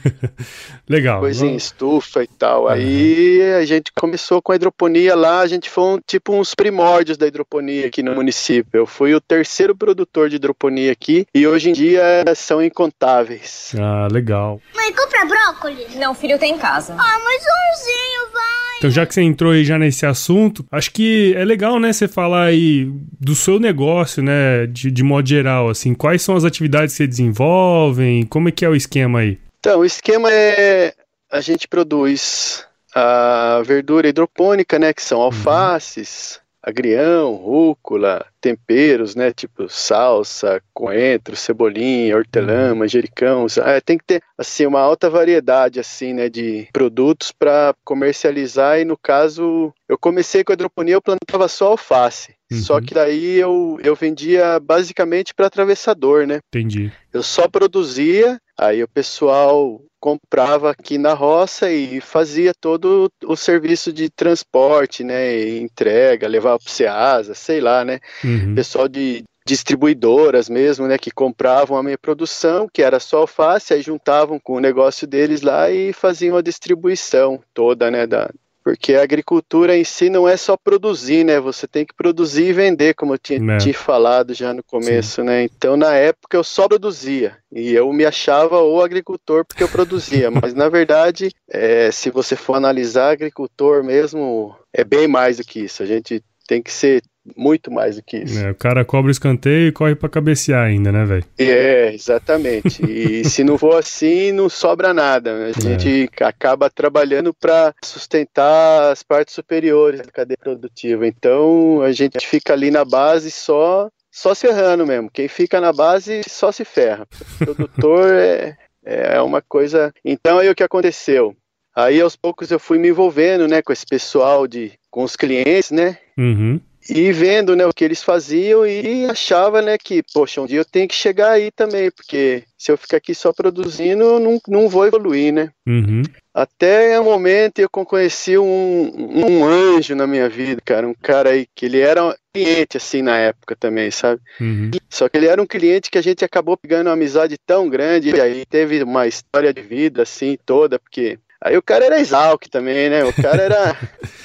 Legal. 0.88 1.20
Coisa 1.20 1.46
em 1.46 1.56
estufa 1.56 2.22
e 2.22 2.26
tal. 2.26 2.68
Aí 2.68 3.42
a 3.54 3.64
gente 3.64 3.92
começou 3.94 4.40
com 4.40 4.52
a 4.52 4.56
hidroponia 4.56 5.14
lá, 5.14 5.40
a 5.40 5.46
gente 5.46 5.68
foi 5.68 5.84
um, 5.84 5.98
tipo 5.98 6.34
uns 6.34 6.54
primórdios 6.54 7.16
da 7.16 7.26
hidroponia 7.26 7.86
aqui 7.86 8.02
no 8.02 8.14
município. 8.14 8.80
Eu 8.80 8.86
fui 8.86 9.14
o 9.14 9.20
terceiro 9.20 9.76
produtor 9.76 10.28
de 10.28 10.36
hidroponia 10.36 10.92
aqui 10.92 11.26
e 11.34 11.46
hoje 11.46 11.70
em 11.70 11.72
dia 11.72 12.24
são 12.34 12.62
incontáveis. 12.62 13.72
Ah, 13.78 14.08
legal. 14.10 14.60
Mãe, 14.74 14.92
compra 14.92 15.24
brócolis? 15.24 15.94
Não, 15.94 16.14
filho, 16.14 16.38
tem 16.38 16.54
em 16.54 16.58
casa. 16.58 16.94
Ah, 16.98 17.18
mas 17.24 17.42
umzinho, 17.42 18.32
vai. 18.32 18.63
Então, 18.84 18.92
já 18.92 19.06
que 19.06 19.14
você 19.14 19.22
entrou 19.22 19.52
aí 19.52 19.64
já 19.64 19.78
nesse 19.78 20.04
assunto, 20.04 20.62
acho 20.70 20.90
que 20.90 21.32
é 21.38 21.42
legal, 21.42 21.80
né, 21.80 21.90
você 21.90 22.06
falar 22.06 22.44
aí 22.48 22.86
do 23.18 23.34
seu 23.34 23.58
negócio, 23.58 24.22
né, 24.22 24.66
de, 24.66 24.90
de 24.90 25.02
modo 25.02 25.26
geral, 25.26 25.70
assim, 25.70 25.94
quais 25.94 26.20
são 26.20 26.36
as 26.36 26.44
atividades 26.44 26.92
que 26.92 26.98
você 26.98 27.06
desenvolvem, 27.06 28.26
como 28.26 28.50
é 28.50 28.52
que 28.52 28.62
é 28.62 28.68
o 28.68 28.76
esquema 28.76 29.20
aí? 29.20 29.38
Então, 29.58 29.80
o 29.80 29.86
esquema 29.86 30.30
é 30.30 30.92
a 31.32 31.40
gente 31.40 31.66
produz 31.66 32.66
a 32.94 33.62
verdura 33.64 34.06
hidropônica, 34.06 34.78
né, 34.78 34.92
que 34.92 35.00
são 35.00 35.20
uhum. 35.20 35.24
alfaces, 35.24 36.38
agrião, 36.64 37.35
rúcula, 37.35 38.25
temperos, 38.40 39.14
né, 39.14 39.33
tipo 39.33 39.68
salsa, 39.68 40.62
coentro, 40.73 41.37
cebolinha, 41.37 42.16
hortelã, 42.16 42.71
uhum. 42.71 42.76
manjericão. 42.76 43.47
É, 43.64 43.80
tem 43.80 43.99
que 43.99 44.04
ter 44.04 44.23
assim 44.37 44.64
uma 44.64 44.80
alta 44.80 45.11
variedade 45.11 45.78
assim, 45.78 46.14
né, 46.14 46.28
de 46.28 46.66
produtos 46.73 47.30
para 47.30 47.75
comercializar 47.85 48.80
e 48.80 48.85
no 48.85 48.97
caso, 48.97 49.73
eu 49.88 49.99
comecei 49.99 50.42
com 50.42 50.52
a 50.52 50.54
hidroponia, 50.54 50.94
eu 50.94 51.02
plantava 51.02 51.47
só 51.49 51.68
alface. 51.68 52.35
Uhum. 52.50 52.59
Só 52.59 52.80
que 52.80 52.94
daí 52.94 53.37
eu, 53.37 53.78
eu 53.83 53.94
vendia 53.94 54.59
basicamente 54.61 55.35
para 55.35 55.47
atravessador, 55.47 56.26
né? 56.26 56.40
Entendi. 56.49 56.92
Eu 57.12 57.23
só 57.23 57.49
produzia, 57.49 58.38
aí 58.59 58.83
o 58.83 58.88
pessoal 58.88 59.80
comprava 60.04 60.70
aqui 60.70 60.99
na 60.99 61.14
roça 61.14 61.70
e 61.70 61.99
fazia 61.99 62.52
todo 62.52 63.11
o 63.25 63.34
serviço 63.34 63.90
de 63.90 64.11
transporte, 64.11 65.02
né, 65.02 65.56
entrega, 65.56 66.28
levava 66.28 66.58
para 66.58 66.68
o 66.68 66.70
Ceasa, 66.70 67.32
sei 67.32 67.58
lá, 67.58 67.87
né, 67.87 68.00
uhum. 68.23 68.54
pessoal 68.54 68.87
de 68.87 69.25
distribuidoras 69.46 70.50
mesmo, 70.50 70.87
né, 70.87 70.99
que 70.99 71.11
compravam 71.11 71.78
a 71.78 71.82
minha 71.82 71.96
produção, 71.96 72.68
que 72.70 72.82
era 72.82 73.00
só 73.00 73.20
alface, 73.20 73.73
aí 73.73 73.80
juntavam 73.80 74.38
com 74.38 74.56
o 74.56 74.61
negócio 74.61 75.06
deles 75.06 75.40
lá 75.40 75.70
e 75.70 75.90
faziam 75.94 76.37
a 76.37 76.42
distribuição 76.42 77.42
toda, 77.54 77.90
né, 77.90 78.06
da, 78.06 78.30
porque 78.64 78.94
a 78.94 79.02
agricultura 79.02 79.76
em 79.76 79.85
si 79.85 80.09
não 80.09 80.26
é 80.26 80.38
só 80.38 80.56
produzir, 80.56 81.23
né? 81.23 81.38
Você 81.38 81.68
tem 81.68 81.85
que 81.85 81.92
produzir 81.92 82.44
e 82.44 82.52
vender, 82.54 82.94
como 82.94 83.12
eu 83.12 83.18
tinha 83.18 83.52
é. 83.52 83.59
te 83.59 83.75
falado 83.75 84.33
já 84.33 84.54
no 84.54 84.62
começo, 84.62 85.21
Sim. 85.21 85.26
né? 85.26 85.44
Então, 85.44 85.76
na 85.76 85.94
época, 85.94 86.38
eu 86.38 86.42
só 86.42 86.66
produzia. 86.66 87.37
E 87.52 87.75
eu 87.75 87.92
me 87.92 88.06
achava 88.06 88.62
o 88.62 88.80
agricultor 88.83 89.44
porque 89.44 89.62
eu 89.62 89.68
produzia. 89.68 90.30
Mas, 90.33 90.54
na 90.54 90.71
verdade, 90.71 91.30
é, 91.49 91.90
se 91.90 92.09
você 92.11 92.35
for 92.35 92.54
analisar, 92.54 93.11
agricultor 93.11 93.85
mesmo 93.85 94.56
é 94.73 94.83
bem 94.83 95.06
mais 95.06 95.37
do 95.37 95.44
que 95.44 95.61
isso. 95.61 95.83
A 95.83 95.87
gente 95.87 96.25
tem 96.49 96.62
que 96.62 96.73
ser 96.73 97.02
muito 97.36 97.70
mais 97.70 97.96
do 97.96 98.02
que 98.02 98.18
isso. 98.18 98.38
É, 98.38 98.50
o 98.50 98.54
cara 98.54 98.84
cobra 98.84 99.08
o 99.08 99.10
escanteio 99.10 99.68
e 99.68 99.72
corre 99.72 99.94
para 99.94 100.08
cabecear 100.08 100.64
ainda, 100.64 100.92
né, 100.92 101.04
velho? 101.04 101.24
É, 101.38 101.94
exatamente. 101.94 102.84
E 102.84 103.24
se 103.28 103.42
não 103.42 103.56
for 103.56 103.78
assim, 103.78 104.30
não 104.32 104.48
sobra 104.48 104.92
nada. 104.92 105.46
A 105.46 105.48
é. 105.48 105.52
gente 105.52 106.10
é. 106.20 106.24
acaba 106.24 106.68
trabalhando 106.68 107.32
para 107.32 107.74
sustentar 107.82 108.92
as 108.92 109.02
partes 109.02 109.34
superiores 109.34 110.00
da 110.00 110.12
cadeia 110.12 110.36
produtiva. 110.38 111.06
Então, 111.06 111.80
a 111.80 111.92
gente 111.92 112.26
fica 112.26 112.52
ali 112.52 112.70
na 112.70 112.84
base 112.84 113.30
só 113.30 113.88
só 114.10 114.32
se 114.32 114.46
errando 114.46 114.86
mesmo. 114.86 115.10
Quem 115.10 115.26
fica 115.26 115.60
na 115.60 115.72
base 115.72 116.20
só 116.28 116.52
se 116.52 116.64
ferra. 116.64 117.04
O 117.40 117.44
produtor 117.44 118.14
é, 118.14 118.56
é 118.84 119.20
uma 119.20 119.42
coisa. 119.42 119.92
Então, 120.04 120.38
aí 120.38 120.48
o 120.48 120.54
que 120.54 120.62
aconteceu? 120.62 121.34
Aí 121.74 122.00
aos 122.00 122.14
poucos 122.14 122.52
eu 122.52 122.60
fui 122.60 122.78
me 122.78 122.90
envolvendo, 122.90 123.48
né, 123.48 123.60
com 123.60 123.72
esse 123.72 123.84
pessoal 123.84 124.46
de, 124.46 124.72
com 124.88 125.02
os 125.02 125.16
clientes, 125.16 125.72
né? 125.72 125.98
Uhum 126.16 126.60
e 126.88 127.12
vendo 127.12 127.56
né, 127.56 127.66
o 127.66 127.72
que 127.72 127.84
eles 127.84 128.02
faziam 128.02 128.66
e 128.66 129.06
achava 129.06 129.62
né, 129.62 129.78
que, 129.78 130.02
poxa, 130.12 130.40
um 130.40 130.46
dia 130.46 130.60
eu 130.60 130.64
tenho 130.64 130.88
que 130.88 130.94
chegar 130.94 131.30
aí 131.30 131.50
também, 131.50 131.90
porque 131.90 132.44
se 132.58 132.70
eu 132.70 132.76
ficar 132.76 132.98
aqui 132.98 133.14
só 133.14 133.32
produzindo, 133.32 134.02
eu 134.02 134.20
não, 134.20 134.40
não 134.48 134.68
vou 134.68 134.86
evoluir, 134.86 135.32
né? 135.32 135.50
Uhum. 135.66 136.02
Até 136.32 136.98
um 137.00 137.04
momento 137.04 137.58
eu 137.58 137.68
conheci 137.68 138.36
um, 138.36 138.90
um 138.96 139.44
anjo 139.44 139.94
na 139.94 140.06
minha 140.06 140.28
vida, 140.28 140.60
cara, 140.64 140.86
um 140.86 140.94
cara 140.94 141.30
aí 141.30 141.46
que 141.54 141.66
ele 141.66 141.80
era 141.80 142.04
um 142.04 142.12
cliente 142.32 142.76
assim 142.76 143.02
na 143.02 143.16
época 143.16 143.54
também, 143.54 143.90
sabe? 143.90 144.20
Uhum. 144.40 144.70
Só 144.90 145.08
que 145.08 145.16
ele 145.16 145.26
era 145.26 145.40
um 145.40 145.46
cliente 145.46 145.90
que 145.90 145.98
a 145.98 146.02
gente 146.02 146.24
acabou 146.24 146.56
pegando 146.56 146.88
uma 146.88 146.94
amizade 146.94 147.36
tão 147.46 147.68
grande 147.68 148.10
e 148.10 148.20
aí 148.20 148.44
teve 148.44 148.82
uma 148.82 149.06
história 149.06 149.54
de 149.54 149.62
vida 149.62 150.02
assim 150.02 150.36
toda, 150.44 150.78
porque 150.78 151.18
Aí 151.44 151.58
o 151.58 151.62
cara 151.62 151.84
era 151.84 152.00
Exalc 152.00 152.48
também, 152.48 152.88
né? 152.88 153.04
O 153.04 153.12
cara 153.12 153.42
era. 153.42 153.76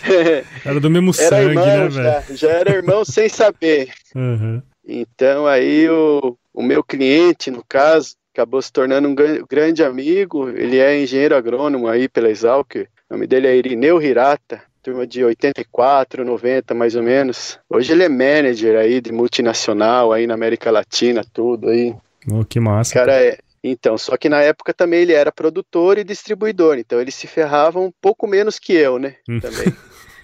era 0.66 0.80
do 0.80 0.90
mesmo 0.90 1.12
sangue, 1.14 1.50
irmão, 1.50 1.66
né, 1.66 1.90
velho? 1.90 1.92
Já, 1.92 2.24
já, 2.34 2.50
era 2.50 2.72
irmão 2.72 3.04
sem 3.04 3.28
saber. 3.28 3.90
Uhum. 4.16 4.62
Então 4.88 5.46
aí 5.46 5.90
o, 5.90 6.38
o 6.54 6.64
meu 6.64 6.82
cliente, 6.82 7.52
no 7.52 7.62
caso, 7.68 8.16
acabou 8.34 8.62
se 8.62 8.72
tornando 8.72 9.10
um 9.10 9.16
grande 9.16 9.84
amigo. 9.84 10.48
Ele 10.48 10.80
é 10.80 10.98
engenheiro 10.98 11.36
agrônomo 11.36 11.90
aí 11.90 12.08
pela 12.08 12.30
Exalc. 12.30 12.76
O 13.10 13.14
nome 13.14 13.28
dele 13.28 13.48
é 13.48 13.56
Irineu 13.58 14.02
Hirata, 14.02 14.62
turma 14.82 15.06
de 15.06 15.22
84, 15.22 16.24
90 16.24 16.74
mais 16.74 16.96
ou 16.96 17.04
menos. 17.04 17.60
Hoje 17.70 17.92
ele 17.92 18.04
é 18.04 18.10
manager 18.10 18.80
aí 18.80 19.02
de 19.02 19.12
multinacional 19.12 20.14
aí 20.14 20.26
na 20.26 20.36
América 20.36 20.72
Latina, 20.72 21.22
tudo 21.34 21.68
aí. 21.68 21.94
Oh, 22.32 22.46
que 22.46 22.62
massa. 22.62 22.92
O 22.92 22.94
cara 22.94 23.22
é, 23.22 23.38
então, 23.64 23.98
só 23.98 24.18
que 24.18 24.30
na 24.30 24.42
época 24.42 24.74
também 24.74 25.02
ele 25.02 25.14
era 25.14 25.32
produtor 25.32 25.98
e 25.98 26.04
distribuidor, 26.04 26.78
então 26.78 27.00
ele 27.00 27.12
se 27.12 27.28
ferrava 27.28 27.80
um 27.80 27.92
pouco 28.02 28.28
menos 28.28 28.60
que 28.60 28.74
eu, 28.74 29.00
né? 29.00 29.16
Hum. 29.28 29.40
Também. 29.40 29.74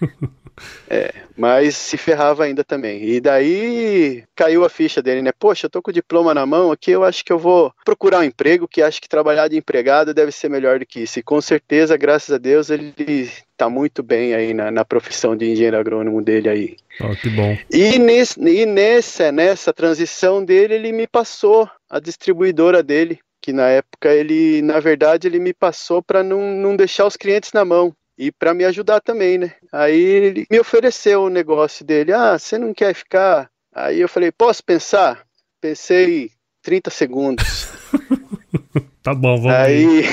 É, 0.88 1.12
mas 1.36 1.76
se 1.76 1.96
ferrava 1.96 2.44
ainda 2.44 2.64
também. 2.64 3.04
E 3.04 3.20
daí 3.20 4.24
caiu 4.34 4.64
a 4.64 4.68
ficha 4.68 5.02
dele, 5.02 5.20
né? 5.20 5.30
Poxa, 5.38 5.66
eu 5.66 5.70
tô 5.70 5.82
com 5.82 5.90
o 5.90 5.94
diploma 5.94 6.32
na 6.32 6.46
mão 6.46 6.72
aqui, 6.72 6.90
eu 6.90 7.04
acho 7.04 7.24
que 7.24 7.32
eu 7.32 7.38
vou 7.38 7.72
procurar 7.84 8.20
um 8.20 8.24
emprego, 8.24 8.68
que 8.68 8.82
acho 8.82 9.00
que 9.00 9.08
trabalhar 9.08 9.48
de 9.48 9.56
empregado 9.56 10.14
deve 10.14 10.32
ser 10.32 10.48
melhor 10.48 10.78
do 10.78 10.86
que 10.86 11.00
isso. 11.00 11.18
E 11.18 11.22
com 11.22 11.40
certeza, 11.40 11.96
graças 11.96 12.34
a 12.34 12.38
Deus, 12.38 12.70
ele 12.70 12.94
tá 13.56 13.68
muito 13.68 14.02
bem 14.02 14.34
aí 14.34 14.54
na, 14.54 14.70
na 14.70 14.84
profissão 14.84 15.36
de 15.36 15.50
engenheiro 15.50 15.76
agrônomo 15.76 16.22
dele 16.22 16.48
aí. 16.48 16.76
Oh, 17.00 17.14
que 17.14 17.28
bom. 17.30 17.56
E, 17.70 17.98
nesse, 17.98 18.40
e 18.40 18.64
nessa, 18.64 19.30
nessa 19.30 19.72
transição 19.72 20.44
dele, 20.44 20.74
ele 20.74 20.92
me 20.92 21.06
passou 21.06 21.68
a 21.88 22.00
distribuidora 22.00 22.82
dele, 22.82 23.18
que 23.46 23.52
na 23.52 23.68
época 23.68 24.12
ele, 24.12 24.60
na 24.60 24.80
verdade, 24.80 25.28
ele 25.28 25.38
me 25.38 25.54
passou 25.54 26.02
para 26.02 26.20
não, 26.20 26.56
não 26.56 26.74
deixar 26.74 27.06
os 27.06 27.16
clientes 27.16 27.52
na 27.52 27.64
mão 27.64 27.94
e 28.18 28.32
para 28.32 28.52
me 28.52 28.64
ajudar 28.64 29.00
também, 29.00 29.38
né? 29.38 29.52
Aí 29.72 30.00
ele 30.00 30.46
me 30.50 30.58
ofereceu 30.58 31.22
o 31.22 31.30
negócio 31.30 31.86
dele. 31.86 32.12
Ah, 32.12 32.36
você 32.36 32.58
não 32.58 32.74
quer 32.74 32.92
ficar? 32.92 33.48
Aí 33.72 34.00
eu 34.00 34.08
falei, 34.08 34.32
posso 34.32 34.64
pensar? 34.64 35.24
Pensei 35.60 36.32
30 36.60 36.90
segundos. 36.90 37.68
tá 39.00 39.14
bom, 39.14 39.40
vamos 39.40 39.56
aí. 39.56 40.02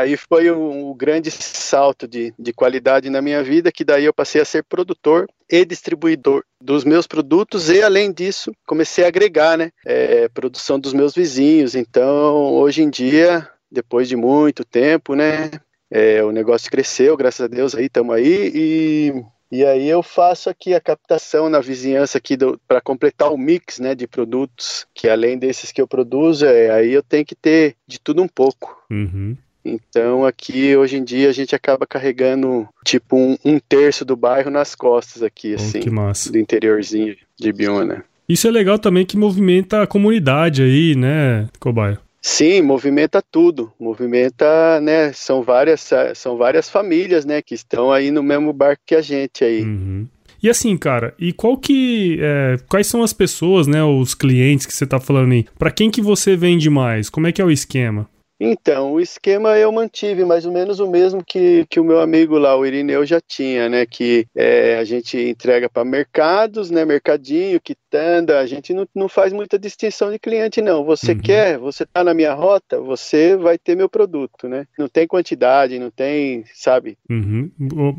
aí 0.00 0.16
foi 0.16 0.50
um, 0.50 0.90
um, 0.90 0.94
grande 0.94 1.30
salto 1.30 2.06
de, 2.06 2.32
de 2.38 2.52
qualidade 2.52 3.10
na 3.10 3.20
minha 3.20 3.42
vida, 3.42 3.72
que 3.72 3.84
daí 3.84 4.04
eu 4.04 4.14
passei 4.14 4.40
a 4.40 4.44
ser 4.44 4.64
produtor 4.64 5.28
e 5.50 5.64
distribuidor 5.64 6.44
dos 6.60 6.84
meus 6.84 7.06
produtos 7.06 7.68
e 7.68 7.82
além 7.82 8.12
disso 8.12 8.52
comecei 8.66 9.04
a 9.04 9.08
agregar, 9.08 9.56
né, 9.56 9.70
é, 9.84 10.28
produção 10.28 10.78
dos 10.78 10.92
meus 10.92 11.14
vizinhos. 11.14 11.74
Então 11.74 12.52
hoje 12.54 12.82
em 12.82 12.90
dia 12.90 13.48
depois 13.74 14.08
de 14.08 14.16
muito 14.16 14.64
tempo, 14.64 15.14
né? 15.14 15.50
É, 15.90 16.22
o 16.22 16.30
negócio 16.30 16.70
cresceu, 16.70 17.16
graças 17.16 17.42
a 17.42 17.48
Deus, 17.48 17.74
aí 17.74 17.86
estamos 17.86 18.14
aí 18.14 18.50
e, 18.54 19.24
e 19.50 19.64
aí 19.64 19.88
eu 19.88 20.02
faço 20.02 20.48
aqui 20.48 20.74
a 20.74 20.80
captação 20.80 21.48
na 21.48 21.60
vizinhança 21.60 22.18
aqui 22.18 22.36
para 22.66 22.80
completar 22.80 23.32
o 23.32 23.38
mix, 23.38 23.78
né, 23.78 23.94
de 23.94 24.06
produtos 24.06 24.86
que 24.94 25.08
além 25.08 25.38
desses 25.38 25.70
que 25.70 25.80
eu 25.80 25.86
produzo, 25.86 26.46
é, 26.46 26.70
aí 26.70 26.92
eu 26.92 27.02
tenho 27.02 27.24
que 27.24 27.34
ter 27.34 27.76
de 27.86 28.00
tudo 28.00 28.22
um 28.22 28.28
pouco. 28.28 28.76
Uhum. 28.90 29.36
Então 29.64 30.24
aqui 30.26 30.76
hoje 30.76 30.96
em 30.96 31.04
dia 31.04 31.28
a 31.28 31.32
gente 31.32 31.54
acaba 31.54 31.86
carregando 31.86 32.68
tipo 32.84 33.16
um, 33.16 33.36
um 33.44 33.58
terço 33.58 34.04
do 34.04 34.16
bairro 34.16 34.50
nas 34.50 34.74
costas 34.74 35.22
aqui, 35.22 35.54
assim, 35.54 35.80
oh, 35.88 36.30
do 36.30 36.38
interiorzinho 36.38 37.16
de 37.38 37.52
Biona. 37.52 38.04
Isso 38.28 38.46
é 38.46 38.50
legal 38.50 38.78
também 38.78 39.04
que 39.04 39.16
movimenta 39.16 39.82
a 39.82 39.86
comunidade 39.86 40.62
aí, 40.62 40.94
né, 40.94 41.48
Cobaio? 41.58 41.98
Sim, 42.26 42.62
movimenta 42.62 43.20
tudo. 43.20 43.70
Movimenta, 43.78 44.80
né? 44.80 45.12
São 45.12 45.42
várias, 45.42 45.90
são 46.14 46.38
várias 46.38 46.70
famílias, 46.70 47.26
né? 47.26 47.42
Que 47.42 47.54
estão 47.54 47.92
aí 47.92 48.10
no 48.10 48.22
mesmo 48.22 48.50
barco 48.50 48.82
que 48.86 48.94
a 48.94 49.02
gente 49.02 49.44
aí. 49.44 49.62
Uhum. 49.62 50.06
E 50.42 50.48
assim, 50.48 50.74
cara, 50.78 51.12
e 51.18 51.34
qual 51.34 51.58
que. 51.58 52.18
É, 52.22 52.56
quais 52.66 52.86
são 52.86 53.02
as 53.02 53.12
pessoas, 53.12 53.66
né? 53.66 53.84
Os 53.84 54.14
clientes 54.14 54.64
que 54.64 54.72
você 54.72 54.86
tá 54.86 54.98
falando 54.98 55.32
aí? 55.32 55.44
Para 55.58 55.70
quem 55.70 55.90
que 55.90 56.00
você 56.00 56.34
vende 56.34 56.70
mais? 56.70 57.10
Como 57.10 57.26
é 57.26 57.32
que 57.32 57.42
é 57.42 57.44
o 57.44 57.50
esquema? 57.50 58.08
Então, 58.40 58.92
o 58.92 59.00
esquema 59.00 59.56
eu 59.58 59.70
mantive 59.70 60.24
mais 60.24 60.44
ou 60.44 60.52
menos 60.52 60.80
o 60.80 60.90
mesmo 60.90 61.24
que, 61.24 61.64
que 61.66 61.78
o 61.78 61.84
meu 61.84 62.00
amigo 62.00 62.36
lá, 62.36 62.56
o 62.56 62.66
Irineu, 62.66 63.06
já 63.06 63.20
tinha, 63.20 63.68
né? 63.68 63.86
Que 63.86 64.26
é, 64.34 64.76
a 64.76 64.84
gente 64.84 65.16
entrega 65.16 65.70
para 65.70 65.84
mercados, 65.84 66.70
né? 66.70 66.84
Mercadinho, 66.84 67.60
quitanda, 67.94 68.40
a 68.40 68.46
gente 68.46 68.74
não, 68.74 68.86
não 68.94 69.08
faz 69.08 69.32
muita 69.32 69.58
distinção 69.58 70.10
de 70.10 70.18
cliente, 70.18 70.60
não. 70.60 70.84
Você 70.84 71.12
uhum. 71.12 71.18
quer, 71.18 71.58
você 71.58 71.86
tá 71.86 72.02
na 72.02 72.12
minha 72.12 72.34
rota, 72.34 72.80
você 72.80 73.36
vai 73.36 73.56
ter 73.56 73.76
meu 73.76 73.88
produto, 73.88 74.48
né? 74.48 74.66
Não 74.76 74.88
tem 74.88 75.06
quantidade, 75.06 75.78
não 75.78 75.90
tem, 75.90 76.44
sabe? 76.52 76.98
Uhum. 77.08 77.50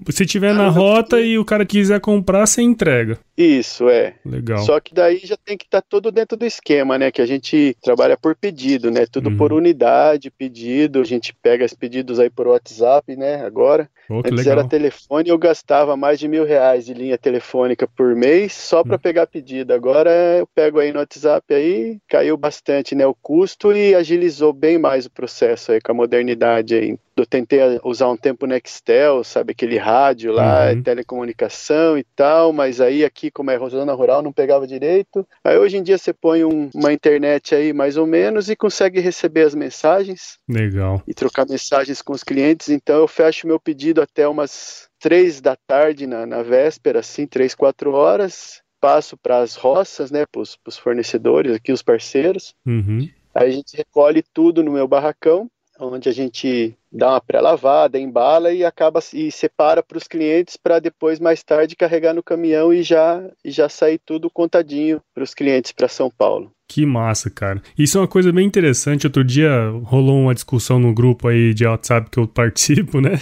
Se 0.10 0.26
tiver 0.26 0.54
na 0.54 0.68
rota 0.68 1.22
e 1.22 1.38
o 1.38 1.46
cara 1.46 1.66
quiser 1.66 2.02
comprar, 2.02 2.46
você 2.46 2.62
entrega. 2.62 3.18
Isso, 3.38 3.90
é. 3.90 4.16
Legal. 4.26 4.60
Só 4.60 4.80
que 4.80 4.94
daí 4.94 5.20
já 5.24 5.36
tem 5.38 5.58
que 5.58 5.66
estar 5.66 5.82
tá 5.82 5.88
todo 5.90 6.12
dentro 6.12 6.38
do 6.38 6.46
esquema, 6.46 6.98
né? 6.98 7.12
Que 7.12 7.22
a 7.22 7.26
gente 7.26 7.76
trabalha 7.82 8.18
por 8.18 8.36
pedido, 8.36 8.90
né? 8.90 9.06
Tudo 9.06 9.30
uhum. 9.30 9.38
por 9.38 9.54
unidade, 9.54 10.32
pedido. 10.32 11.02
A 11.02 11.04
gente 11.04 11.34
pega 11.42 11.66
os 11.66 11.74
pedidos 11.74 12.20
aí 12.20 12.30
por 12.30 12.48
WhatsApp, 12.48 13.16
né? 13.16 13.46
Agora. 13.46 13.90
Oh, 14.10 14.20
Antes 14.20 14.32
legal. 14.32 14.60
era 14.60 14.68
telefone, 14.68 15.30
eu 15.30 15.38
gastava 15.38 15.98
mais 15.98 16.20
de 16.20 16.28
mil 16.28 16.46
reais 16.46 16.86
de 16.86 16.94
linha 16.94 17.18
telefônica 17.18 17.88
por 17.88 18.16
mês 18.16 18.54
só 18.54 18.84
para 18.84 18.94
uhum. 18.94 19.00
pegar 19.00 19.26
pedido. 19.26 19.74
Agora 19.86 20.10
eu 20.40 20.48
pego 20.48 20.80
aí 20.80 20.92
no 20.92 20.98
WhatsApp 20.98 21.54
aí, 21.54 22.00
caiu 22.08 22.36
bastante, 22.36 22.96
né? 22.96 23.06
O 23.06 23.14
custo 23.14 23.72
e 23.72 23.94
agilizou 23.94 24.52
bem 24.52 24.80
mais 24.80 25.06
o 25.06 25.12
processo 25.12 25.72
aí 25.72 25.80
com 25.80 25.92
a 25.92 25.96
modernidade 25.96 26.74
aí 26.74 26.98
eu 27.16 27.26
tentei 27.26 27.60
usar 27.84 28.10
um 28.10 28.18
tempo 28.18 28.46
Nextel, 28.46 29.24
sabe, 29.24 29.52
aquele 29.54 29.78
rádio 29.78 30.34
lá, 30.34 30.72
uhum. 30.72 30.84
telecomunicação 30.84 31.98
e 31.98 32.04
tal, 32.16 32.52
mas 32.52 32.82
aí 32.82 33.06
aqui, 33.06 33.32
como 33.32 33.52
é 33.52 33.70
zona 33.70 33.94
rural, 33.94 34.22
não 34.22 34.34
pegava 34.34 34.68
direito. 34.68 35.26
Aí 35.44 35.58
hoje 35.58 35.78
em 35.78 35.84
dia 35.84 35.98
você 35.98 36.14
põe 36.14 36.44
um, 36.44 36.70
uma 36.74 36.92
internet 36.92 37.56
aí 37.56 37.72
mais 37.72 37.96
ou 37.96 38.06
menos 38.06 38.50
e 38.50 38.56
consegue 38.56 39.00
receber 39.00 39.44
as 39.44 39.56
mensagens. 39.56 40.38
Legal. 40.48 41.02
E 41.08 41.14
trocar 41.14 41.48
mensagens 41.48 42.02
com 42.02 42.14
os 42.14 42.24
clientes. 42.24 42.70
Então 42.70 42.98
eu 42.98 43.08
fecho 43.08 43.48
meu 43.48 43.60
pedido 43.60 44.02
até 44.02 44.28
umas 44.28 44.90
três 45.00 45.40
da 45.40 45.56
tarde 45.56 46.06
na, 46.06 46.26
na 46.26 46.44
véspera, 46.44 47.00
assim, 47.00 47.26
três, 47.26 47.56
quatro 47.56 47.94
horas. 47.94 48.62
Passo 48.86 49.18
para 49.18 49.40
as 49.40 49.56
roças, 49.56 50.12
né, 50.12 50.26
para 50.32 50.42
os 50.42 50.78
fornecedores 50.78 51.56
aqui, 51.56 51.72
os 51.72 51.82
parceiros. 51.82 52.54
Uhum. 52.66 53.10
Aí 53.34 53.50
a 53.50 53.52
gente 53.52 53.76
recolhe 53.76 54.24
tudo 54.34 54.64
no 54.64 54.72
meu 54.72 54.88
barracão 54.88 55.50
onde 55.80 56.08
a 56.08 56.12
gente 56.12 56.76
dá 56.92 57.10
uma 57.12 57.22
pré-lavada, 57.22 58.00
embala 58.00 58.54
e 58.54 58.64
acaba 58.64 59.00
e 59.14 59.32
separa 59.32 59.84
para 59.84 59.98
os 59.98 60.08
clientes 60.08 60.58
para 60.58 60.80
depois 60.80 61.20
mais 61.20 61.44
tarde 61.44 61.76
carregar 61.76 62.14
no 62.14 62.24
caminhão 62.24 62.74
e 62.74 62.82
já 62.82 63.22
e 63.44 63.52
já 63.52 63.68
sair 63.68 64.00
tudo 64.06 64.30
contadinho 64.30 65.02
para 65.14 65.24
os 65.24 65.34
clientes 65.34 65.72
para 65.72 65.88
São 65.88 66.10
Paulo. 66.10 66.52
Que 66.68 66.86
massa, 66.86 67.30
cara. 67.30 67.62
Isso 67.78 67.98
é 67.98 68.02
uma 68.02 68.08
coisa 68.08 68.32
bem 68.32 68.48
interessante. 68.48 69.06
Outro 69.06 69.24
dia 69.24 69.70
rolou 69.84 70.20
uma 70.20 70.34
discussão 70.34 70.80
no 70.80 70.94
grupo 70.94 71.28
aí 71.28 71.54
de 71.54 71.66
WhatsApp 71.66 72.10
que 72.10 72.20
eu 72.20 72.28
participo, 72.28 73.00
né? 73.02 73.18